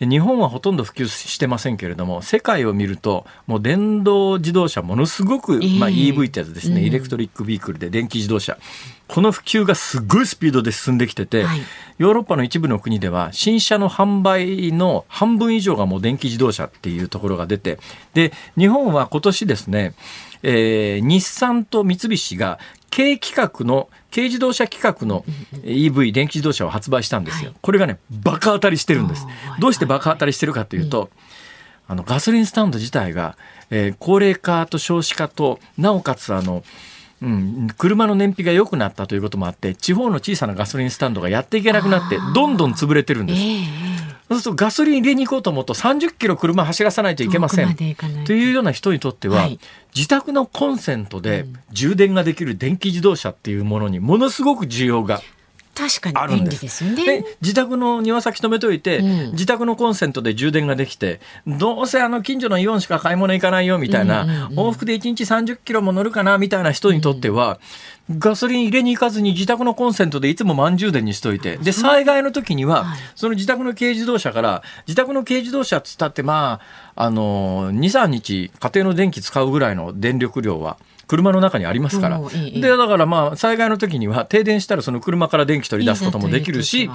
[0.00, 5.78] 日本はほとんど普及してませんけれども世界を見るともう電動自動車ものすごく、ええ。
[5.78, 6.86] まあ、EV ってやつですね、うん。
[6.86, 8.56] イレクトリックビークルで電気自動車。
[9.08, 11.60] この普及がすごいスピードで進んできてて、はい。
[11.98, 17.78] ヨーロッパの一部の国では新車の販売の半分以上がもう電気自動車っていうところが出て
[18.14, 19.94] で日本は今年ですね、
[20.42, 22.58] えー日産と三菱が
[22.90, 25.24] 軽規格の軽自動車規格の
[25.62, 27.50] EV 電気自動車を発売したんですよ。
[27.50, 29.26] はいこれがねバカ当たりしてるんです。
[29.58, 31.10] どうしてバカ当たりしてるかというと、
[31.86, 33.36] あのガソリンスタンド自体が、
[33.70, 36.64] えー高齢化と少子化となおかつあの
[37.22, 43.40] うん、車の燃費が良くなったということもあって地方の小さなガソリンスタンドがやっていけなくなってどんどん潰れてるんです。
[44.30, 47.74] ええそうするとガソリン入れに行こうと思うと30キロ車走らさないといけません。
[47.74, 49.58] というような人にとっては、はい。
[49.94, 55.20] 自宅のコンセントで充電ができる電気自動車っていうものにものすごく需要が
[55.74, 56.84] 確かに便利あるんです。
[56.84, 57.04] よね。
[57.04, 59.32] で自宅の庭先止めといて、うん。
[59.32, 67.58] 自宅のコンセントで充電ができてどうせあの近所のイオンしか買い物行かないよみたいな、うんうんうん往復で1日30キロも乗るかなみたいな人にとっては、
[68.18, 71.56] ガソリン入れに行かずに自宅のコンセントでいつも満充電にしといて。
[71.58, 72.98] で災害の時には、はい。
[73.14, 76.60] その自宅の軽自動車から自宅の軽自動車っつったってま
[76.96, 80.76] ああの23日家庭の電気使うぐらいの電力量は
[81.10, 82.20] 車の中にありますから。
[82.20, 86.88] いいいいで、だからまあ、災害の時には停電したらその車から電気取り出すこともできるし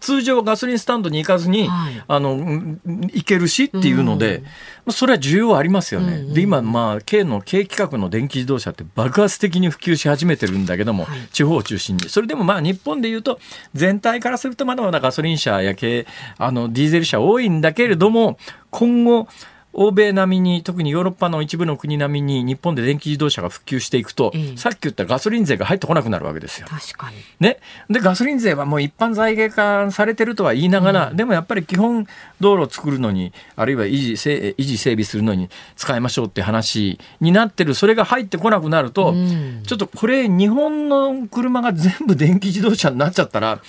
[0.00, 2.80] 通常ガソリンスタンドに行かずに、はいあの、うん
[3.12, 4.48] 行けるしっていうので、うんま
[4.88, 6.16] あそれは需要ありますよね。
[6.16, 12.08] うんうんで、今、まあ、軽の、軽規格の電気自動車って爆発的に普及し始めてるんだけども、はい地方を中心に。
[12.08, 13.38] それでもまあ、日本で言うと、
[13.74, 16.06] 全体からするとまだまだガソリン車や軽、
[16.38, 18.38] あの、ディーゼル車多いんだけれども、
[18.70, 19.28] 今後、
[19.72, 26.66] 欧米並みに特にヨーロッパの一部の国並みに日本で電気自動車が普及していくと、ええさっき言ったガソリン税が入ってこなくなるわけですよ。
[26.68, 27.16] 確かに。
[27.38, 27.58] ね、
[27.88, 32.06] でガソリン税はもう一般財源化されてるとは言いながら、でもやっぱり基本
[32.40, 37.74] 道路を作るのにあるいは維持せ維持整備するのに使いましょうって話になってる。
[37.74, 39.62] それが入ってこなくなると、うん。
[39.66, 43.60] ちょっとこれ日本の車が全部電気自動車になっちゃったら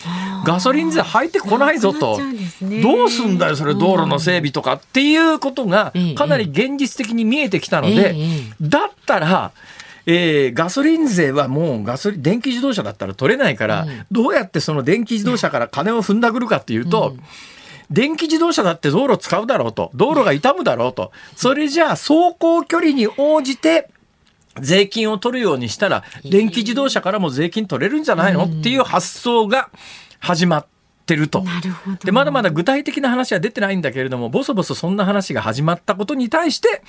[0.46, 2.20] ガソリン税入ってこないぞと。
[2.82, 8.54] どうすんだよそれ道路の整備とかっていうことがええかなり現実的に見えてきたのえで、ええ。
[8.62, 9.52] だったら、
[10.06, 14.06] えーガソリン税はもうガソリン電気自動車だったら取れないから、うん。
[14.12, 17.16] どうやってその電気自動車から金を踏んだくるかっていうと、
[17.92, 19.92] 電気自動車だって道路使うだろうと。
[19.94, 21.12] 道路が傷むだろうと。
[21.36, 23.90] それじゃあ走行距離に応じて
[24.60, 28.46] 税金を取るようにしたら電気自動車からも税金取れるんじゃないの？
[28.46, 29.70] っていう発想が
[30.20, 30.66] 始まっ
[31.06, 31.44] てると。
[32.04, 36.84] でまだまだ具体的な話は出てないんだけれどもボソボソそんな話が始まったことに対して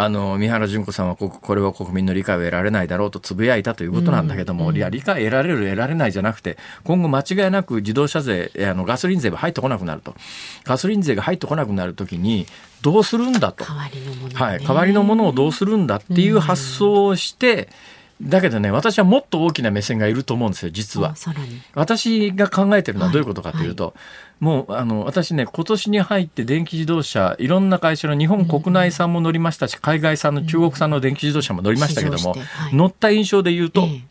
[0.00, 10.14] あの三原純子さんはここれは国民の理解を得られないだろうとつぶやいたということなんだけども、いや理解得られる得られないじゃなくて今後間違いなく自動車税えあのガソリン税が入ってこなくなると
[10.62, 12.46] ガソリン税が入ってこなくなるときに
[12.80, 13.64] どうするんだと。
[13.64, 14.34] 代わりのもの、ね。
[14.36, 17.68] はい、代わりのものをどうするんだっていう発想をして、
[18.22, 21.16] だけどね私はもっと大きな目線がいると思うんですよ実は。
[21.74, 23.94] 私が考えてるのはどういうことかというと、
[24.40, 32.74] もうあの私ね今年に入って電気自動車いろんな会社の日本国内産も乗りましたし、海外産の中国産の電気自動車も乗りましたけども、はい。
[32.74, 34.02] 乗った印象で言うと、ええ。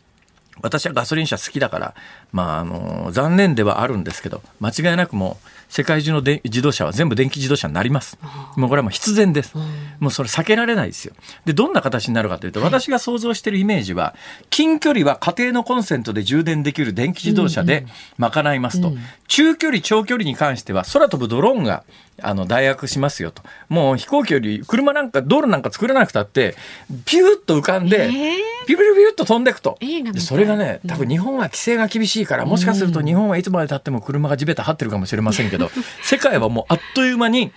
[0.60, 1.94] 私はガソリン車好きだから、
[2.32, 8.18] まあ、あの残念ではあるんですけど間違いなくもう世界中ので自動車は全部電気自動車になります。
[8.56, 9.54] もうこれはもう必然です。
[10.00, 11.14] もうそれ避けられないですよ。
[11.44, 14.14] で、どんな形になるかというと、私が想像しているイメージは、
[14.50, 17.86] 近距離は家庭のコンセントで充電できる電気自動車で
[18.18, 18.92] 賄いますと、
[19.26, 21.84] 中距離、長距離に関しては空飛ぶドローンが
[22.22, 23.42] あの代役しますよと。
[23.68, 26.54] もう飛行機より車なんか道路なんか作らなくたって、
[27.04, 29.78] ピューッと浮かんで、ええピュピュピュッと飛んでいくと。
[29.80, 35.70] でそれがね、多分日本は規制が厳しいから、もしかすると日本はいつまで経っても車が地べた張ってるかもしれませんけど、
[36.04, 37.52] 世界はもうあっという間に、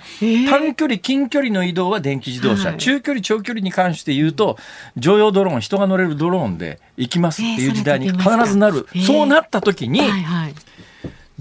[0.50, 4.58] 短距離、近距離の移動は電気自動車、はい中距離、長距離に関して言うと、
[4.96, 8.88] 乗用ドローン、人が乗れるドローンで行きますっていう時代に必ずなる。
[8.96, 10.02] えーそうなった時に。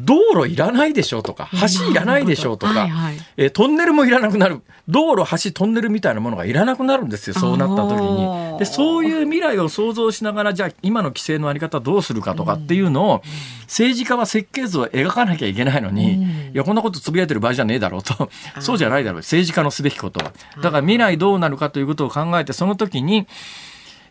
[0.04, 2.88] 道路いらないでしょうとか、橋いらないでしょうとか
[3.36, 4.60] えートンネルもいらなくなる。
[4.88, 8.58] 道路、橋、トンネルみたいなものがいらなくなるんですよ、そうなった時に。
[8.58, 13.22] で、そういう未来を想像しながら、じゃあ今の規制のあり方どうするかとかっていうのを、
[13.64, 18.30] 政治家は設計図を描かなきゃいけないのに、うんいや、こんなことつぶやいてる場合じゃねえだろうと。
[18.60, 20.32] そうじゃないだろう、政治家のすべきことは。
[20.60, 23.26] だから未来どうなるかということを考えて、その時に、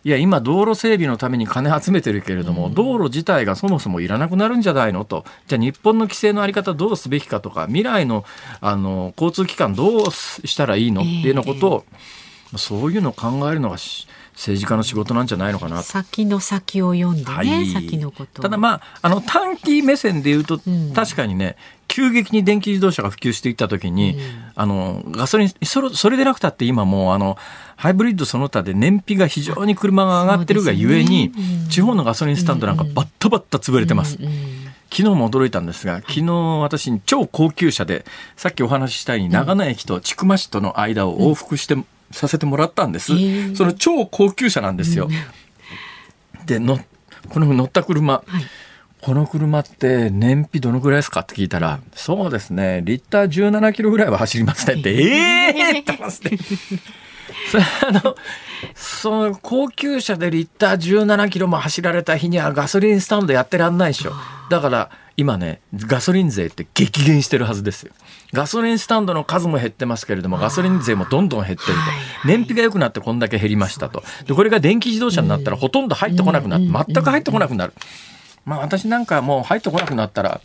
[0.06, 5.04] いや今道路整備のために金集めてるけれども、道路自体がそもそもいらなくなるんじゃないの？
[5.04, 5.26] と。
[5.48, 8.24] じゃあ日本の規制の在り方どうすべきかとか未来の
[8.62, 11.02] あの交通機関どうしたらいいの？
[11.02, 11.86] っていうようなことを、
[12.58, 13.78] そういうのを考えるのが
[14.40, 15.84] 政治家の仕事なんじゃないのかな。
[15.84, 21.58] 先の先を読んでね、はい、先のことただまああの短期目線で言うと、うん、確かにね
[21.90, 24.22] 急激に電気自動車が普及していった時に、うん、
[24.56, 27.38] あのガソリンそれそれでなくたって今もうあの
[27.76, 31.34] ハイブリッドその他で燃費が非常に車が上がってるがゆえに、ね。
[31.64, 34.18] うん、地方のガソリンスタンドなんかバッタバッタ潰れてます。
[34.92, 36.24] 昨日も驚いたんですが、昨日
[36.62, 41.78] 私に超高級車で、さっきお話ししたように長野駅と千曲市との間を往復して
[42.12, 43.14] させてもらったんです。
[43.56, 45.10] その超高級車なんですよ。
[46.46, 46.80] での
[47.30, 48.44] この乗った車、はい、
[49.02, 56.38] この車って燃費どのぐらいですかって聞いたら、そうですね、リッター17キロぐらいは走りますねって、ええー、ってますね。
[57.52, 58.16] それあの、
[58.76, 64.14] その高級車でリッター17キロも走られた日にはガソリンスタンドやってらんないでしょ。
[64.50, 67.94] だから今ね、ガソリン税って激減してるはずですよ。
[68.32, 72.28] ガソリンスタンドの数も減ってますけれども、ガソリン税もどんどん減ってると。
[72.28, 74.04] 燃費が良くなってこんだけ減りましたと。
[74.26, 77.74] で、これが電気自動車になったらほとんど入ってこなくなって、全く入ってこなくなる。
[78.46, 80.42] まあ私なんかもう入ってこなくなったら、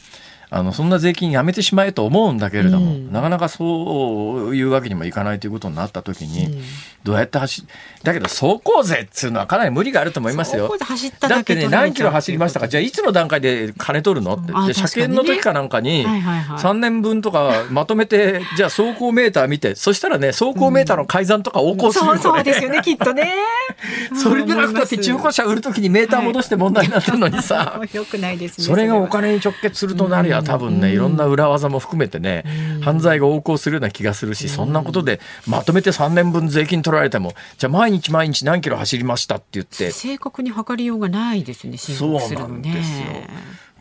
[0.55, 6.63] あのそんな税金やめてしまえと思うんだけれども、うん、なかなかそういうわけにもいかないということになった時に、うん、
[7.03, 7.67] どうやって走
[8.05, 10.73] だけど走行税っていうのはかなり無理があると思いますよ。
[10.79, 12.69] だだってね何キロ走りましたか？
[12.69, 14.37] じゃあいつの段階で金取るの？
[14.37, 14.53] って。
[14.69, 23.35] で車検の時かなんかに3年分とかまとめて じゃあ走行メーター見てそしたらね走行メーターの改ざんとか横行するそうですよね きっとね。
[24.15, 32.45] それでなくたって中古車売る時にメーター戻して問題になってるのにさ、はい、よくないですねそれがお金に直結するとなりゃ多分ねいろんな裏技も含めてね
[32.83, 39.91] 犯罪が横行するような気がするしそんなことでまとめて3年分税金取られてもじゃあ毎日毎日何キロ走りましたって言って。
[39.91, 41.79] 正確に測りようがないですね。
[41.79, 43.07] そうなんですよ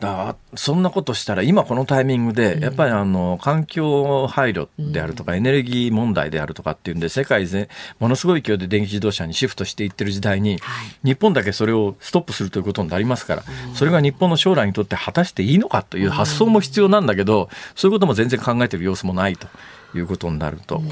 [0.04, 10.58] だそんなことしたら今このタイミングでやっぱりあの環境配慮であるとかエネルギー問題であるとかっていうんで世界でものすごい勢いで電気自動車にシフトしていってる時代に
[11.02, 13.42] 日本だけそれをストップするということになりますから
[13.74, 19.48] それが日本の将来にとって果たしていいのかという発想も必要なんだけどそういうことも全然考えてる様子もないと
[19.96, 20.82] いうことになると。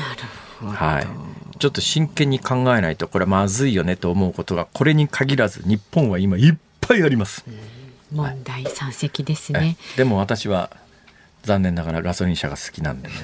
[0.65, 1.07] はい。
[1.59, 7.45] ちょっと真剣に考えないとこれまずいよねと思うことがこれに限らず日本は今いっぱいあります。
[8.13, 10.71] 問題山積ですね、でも私は
[11.43, 13.15] 残念ながらガソリン車が好きなんでね。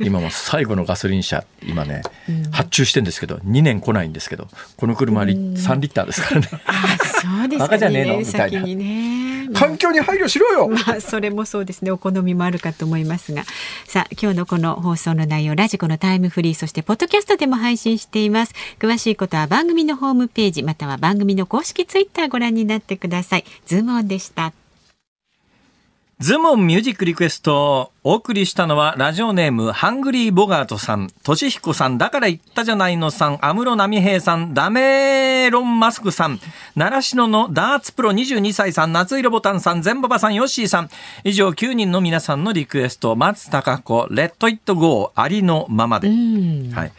[0.00, 6.48] 今も最後のガソリン車今ね、うん、発注してんですけど2年来ないんですけどこの車リ、うん、3リッターですからね。
[6.66, 8.18] あそうですか、ね、じゃねえの？
[8.18, 11.90] みたいな、ね、環境に配慮しろよ、まあ、それもそうですね。
[11.90, 13.44] お好みもあるかと思いますが。
[13.86, 18.54] さあ今日のこの放送の内容ラジコのタイムフリーそしてポッドキャストでも配信しています。
[18.78, 23.44] 詳しいことは番組のホームページまたは番組の公式ツイッターご覧になってください。
[23.66, 24.52] ズームオンでした
[26.22, 36.38] ズームオンミュージックリクエストお送りしたのはラジオネームハングリーボガートさん、としひこさん、だから言ったじゃないのさん、安室波平さん、ダメロンマスクさん、
[36.76, 40.90] 習志野のダーツプロ22歳さん、夏色ボタンさん、全ババさん、ヨッシーさん、
[41.24, 46.06] 以上9人の皆さんのリクエスト、松高子、レッドイットゴー、ありのままで。
[46.06, 46.92] はい。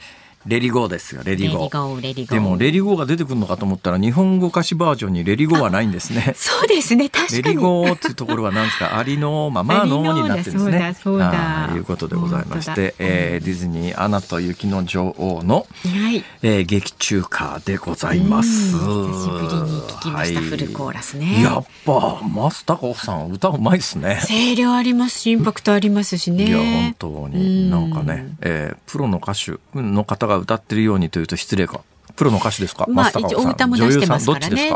[0.45, 1.67] レリゴーですよレリゴ。
[1.69, 6.33] ーでもレリゴーが出てくるのかと思ったら日本語歌詞バージョンにレリゴーはないんですね。
[6.37, 7.43] そうですね確かに。
[7.43, 8.97] レリゴーっていうところは何ですか？
[8.97, 10.95] ありのままのになってるんですね。
[11.01, 16.23] そうだということでございまして、えー、ディズニーアナと雪の女王の、はい。
[16.41, 18.73] えー、劇中歌でございます。
[18.73, 21.41] 久しぶりに聞きました、はい、フルコーラスね。
[21.41, 21.91] やっぱ
[22.21, 24.19] 増田子さん歌うまいですね。
[24.27, 26.45] 声量ありますしインパクトありますしね。
[26.47, 27.69] いや本当に。
[27.69, 31.81] なんかね、えー、プロの歌手の方がが歌ってるようにというと失礼か。
[32.15, 32.85] プロの歌手ですか？
[32.87, 34.71] まあ、一応お歌も出してますからね。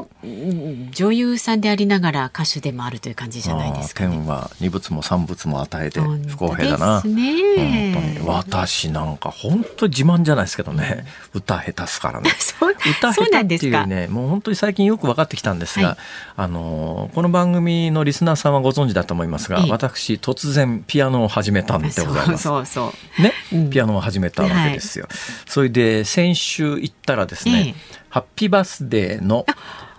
[0.91, 7.01] 女優さんでありながら歌手でもあるという感じじゃないですか、ね、天は二物も三物も与えて不公平だな。
[7.03, 11.05] ね、本当に私なんか本当自慢じゃないですけどね。
[11.33, 12.31] 歌下手すからね。
[12.99, 15.97] 歌下手っていうね、もう本当に最近よく分かってきたんですが、はい、
[16.37, 22.43] あのこの番組のリスナーさんはご存知だと思いますが、私突然ピアノを始めたんでございます。
[22.43, 25.05] そうそうね、うん、ピアノを始めたわけですよ。
[25.09, 25.17] はい、
[25.47, 27.75] それで先週行ったらですね、
[28.09, 29.45] ハッピーバースデーの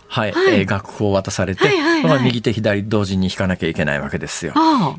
[0.09, 4.55] はい、はい、えー、楽譜を渡されて、はいはいはい、右手左同時に弾かなきゃいけないわけですよ。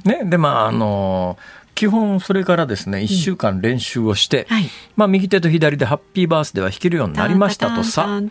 [0.05, 1.37] ね、でまああの
[1.79, 8.21] 基本それからですね1週間練習をして、うんはい、まあ、右手と左で「ハッピーバースデー」は弾けるようになりましたとさ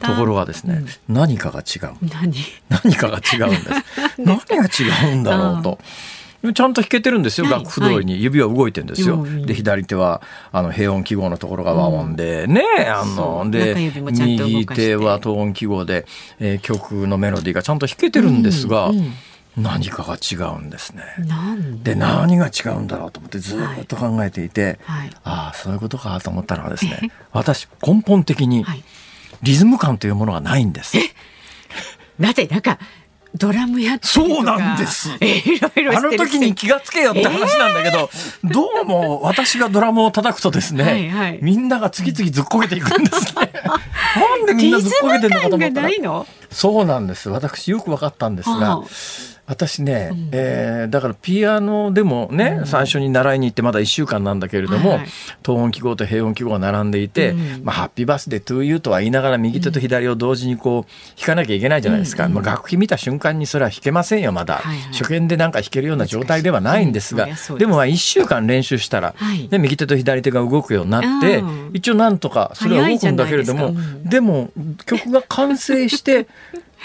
[0.00, 1.94] ところがですね、うん、何かが違う。
[2.02, 2.34] 何？
[2.68, 3.64] 何かが違うんです。
[4.22, 5.78] 何が違うんだろうと。
[6.54, 7.64] ちゃんと弾けてるんですよ、はい。
[7.64, 8.22] 楽譜通りに。
[8.22, 9.22] 指は動いてるんですよ。
[9.22, 10.22] はいで左手は
[10.52, 16.06] あの平音記号のところが和音で、ねあので右手は等音記号で、
[16.38, 19.12] えー曲のメロディーがちゃんと弾けてるんですが、うんうん。
[19.56, 21.02] 何かが違うんですね。
[21.26, 21.94] なんで？
[21.94, 25.10] で何が違うんだろうと思ってずっと考えていて、はい。
[25.24, 28.84] ああそういうことかと思ったのはですね私根本的にはい。
[29.42, 30.96] リズム感というものがないんです。
[32.20, 32.78] だってなんか
[33.38, 34.34] ドラムやったりとか。
[34.36, 35.10] そうなんです。
[35.20, 38.10] えいろいろあの時に気がつけよって話なんだけど、
[38.44, 41.38] どうも私がドラムを叩くとですね、はいはい。
[41.40, 43.52] みんなが次々ずっこけていくんですね。
[44.16, 45.88] なんでみんなずっこけてんのかと思ったら。
[45.88, 46.26] ないの？
[46.50, 47.28] そうなんです。
[47.28, 55.08] 私よく分かったんですが、はあ私ね、えーだからピアノでもね、最初に習いに行ってまだ1週間なんだけれども、はいはい。
[55.42, 57.64] 等音記号と平音記号が並んでいて、うん。
[57.64, 64.92] まあ、ハッピーバースデートゥーユーとは言いながら右手と左を同時にこう弾かなきゃいけないじゃないですか、まあ、楽器見た瞬間にそれは弾けませんよまだ、はいはい。
[64.92, 67.28] 初見でなんか弾けるような状態ではないんですが、
[67.58, 69.48] でもまあ1週間練習したら、はい。
[69.48, 71.70] で右手と左手が動くようになって、うん。
[71.72, 73.74] 一応なんとかそれは動くんだけれども
[74.04, 74.50] でも
[74.84, 76.28] 曲が完成して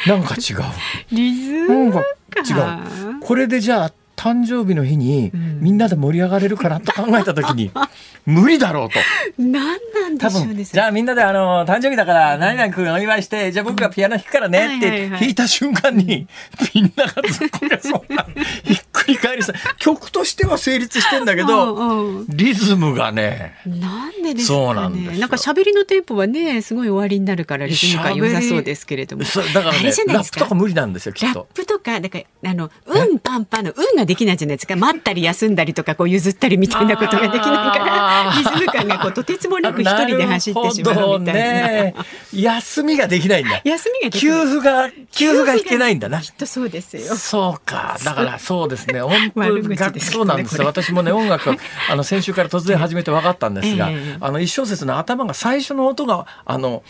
[0.07, 0.63] なんか違う。
[1.11, 1.91] リズム。
[1.91, 2.03] か
[2.41, 3.19] 違う。
[3.21, 5.59] これでじゃあ誕生日の日にん。
[5.61, 7.71] みんなで盛り上がれるかなと考えた時に
[8.25, 8.99] 無理だろうと。
[9.37, 16.27] 何なんで多しょうね分じゃあみんなであの誕生日だから何々君お祝いしてじゃあ僕がピアノ弾くからねって弾いた瞬間に
[16.73, 18.25] みんながずっこけそうな
[19.05, 22.25] ひっくり返りさ曲としては成立してんだけどうんうん。
[22.29, 23.55] リズムがね。
[23.65, 24.65] なんでですかね。
[24.65, 25.19] そうなんですよ。
[25.19, 29.25] なんか喋りのテンポはねすごい終わりになるからリズム感良さそうですけれども。
[29.25, 30.39] そうだからあねれじゃないですか。
[30.41, 31.47] ラップとか無理なんですよきラッっと。
[31.53, 34.75] プとかだからあの運パンパンの運ができないじゃないですか。
[34.75, 41.61] 待ったり休んだりとかこう譲ったりみたいなことができないからリズム感がこうとてつもなく一人で走ってしまうみたいな。
[41.61, 41.95] なね。
[42.33, 43.61] 休みができないんだ。
[43.63, 46.21] 休みが給付が給付が引けないんだな。
[46.21, 47.15] きっとそうですよ。
[47.15, 47.97] そうか。
[48.03, 48.92] だからそうですね。
[49.01, 50.65] 本 悪当口ですけどねそうなんですよ。
[50.65, 51.49] 私もね音楽
[51.89, 56.83] あの先週から突然始めて分かったんですが、ええあの一小節の頭が最初の音があの、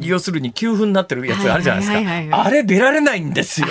[0.00, 1.96] 要するに9分になってるやつがあるじゃないですか。
[1.98, 3.68] はいはいはいはいあれ出られないんですよ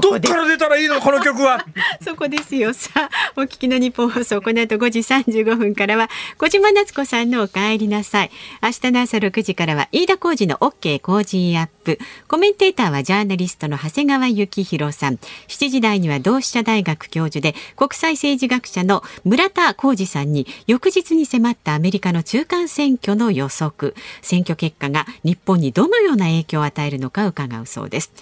[0.00, 1.64] どっから出たらいいのこの曲は。
[2.04, 2.72] そこですよ。
[2.72, 6.08] さあ、お聞きの日本放送、この後5時35分からは、
[6.38, 8.30] 小島夏子さんのお帰りなさい。
[8.62, 11.98] 明日の朝6時からは、飯田浩司の OK Cozy up。
[12.28, 15.14] コメンテーターはジャーナリストの長谷川幸洋さん。
[15.48, 23.94] 7時台には同志社大学教授で、国際政治学者の村田晃嗣さんに、翌日に迫ったアメリカの中間選挙の予測。
[24.20, 28.12] 選挙結果が日本にどのような影響を与えるのか伺うそうです。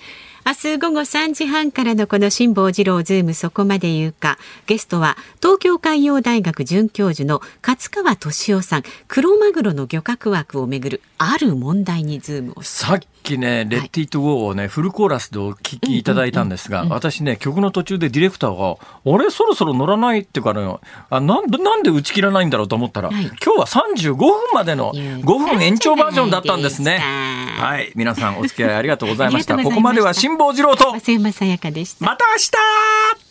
[0.44, 18.76] 明日午後3時半からのこの辛坊治郎ズームそこまで言うかゲストは東京海洋大学准教授の勝川俊夫さんクロマグロの漁獲枠をめぐるある問題にズームをさっきね、 Let It Go をね、フルコーラスでお聞きいただいたんですが、私ね、曲の途中でディレクターが、
[19.14, 20.76] あれ、そろそろ乗らないってかね、
[21.10, 23.24] あなんなんで打ち切らないんだろうと思ったら、はい。
[23.24, 26.92] 今日は35分までの5分延長バージョンだったんですね。
[26.92, 27.92] いですかはい。
[27.94, 29.54] 皆さんお付き合いありがとうございました。
[29.54, 32.04] ありがとここまでは辛坊治郎と、増山さやかでした。
[32.04, 32.36] また明
[33.18, 33.21] 日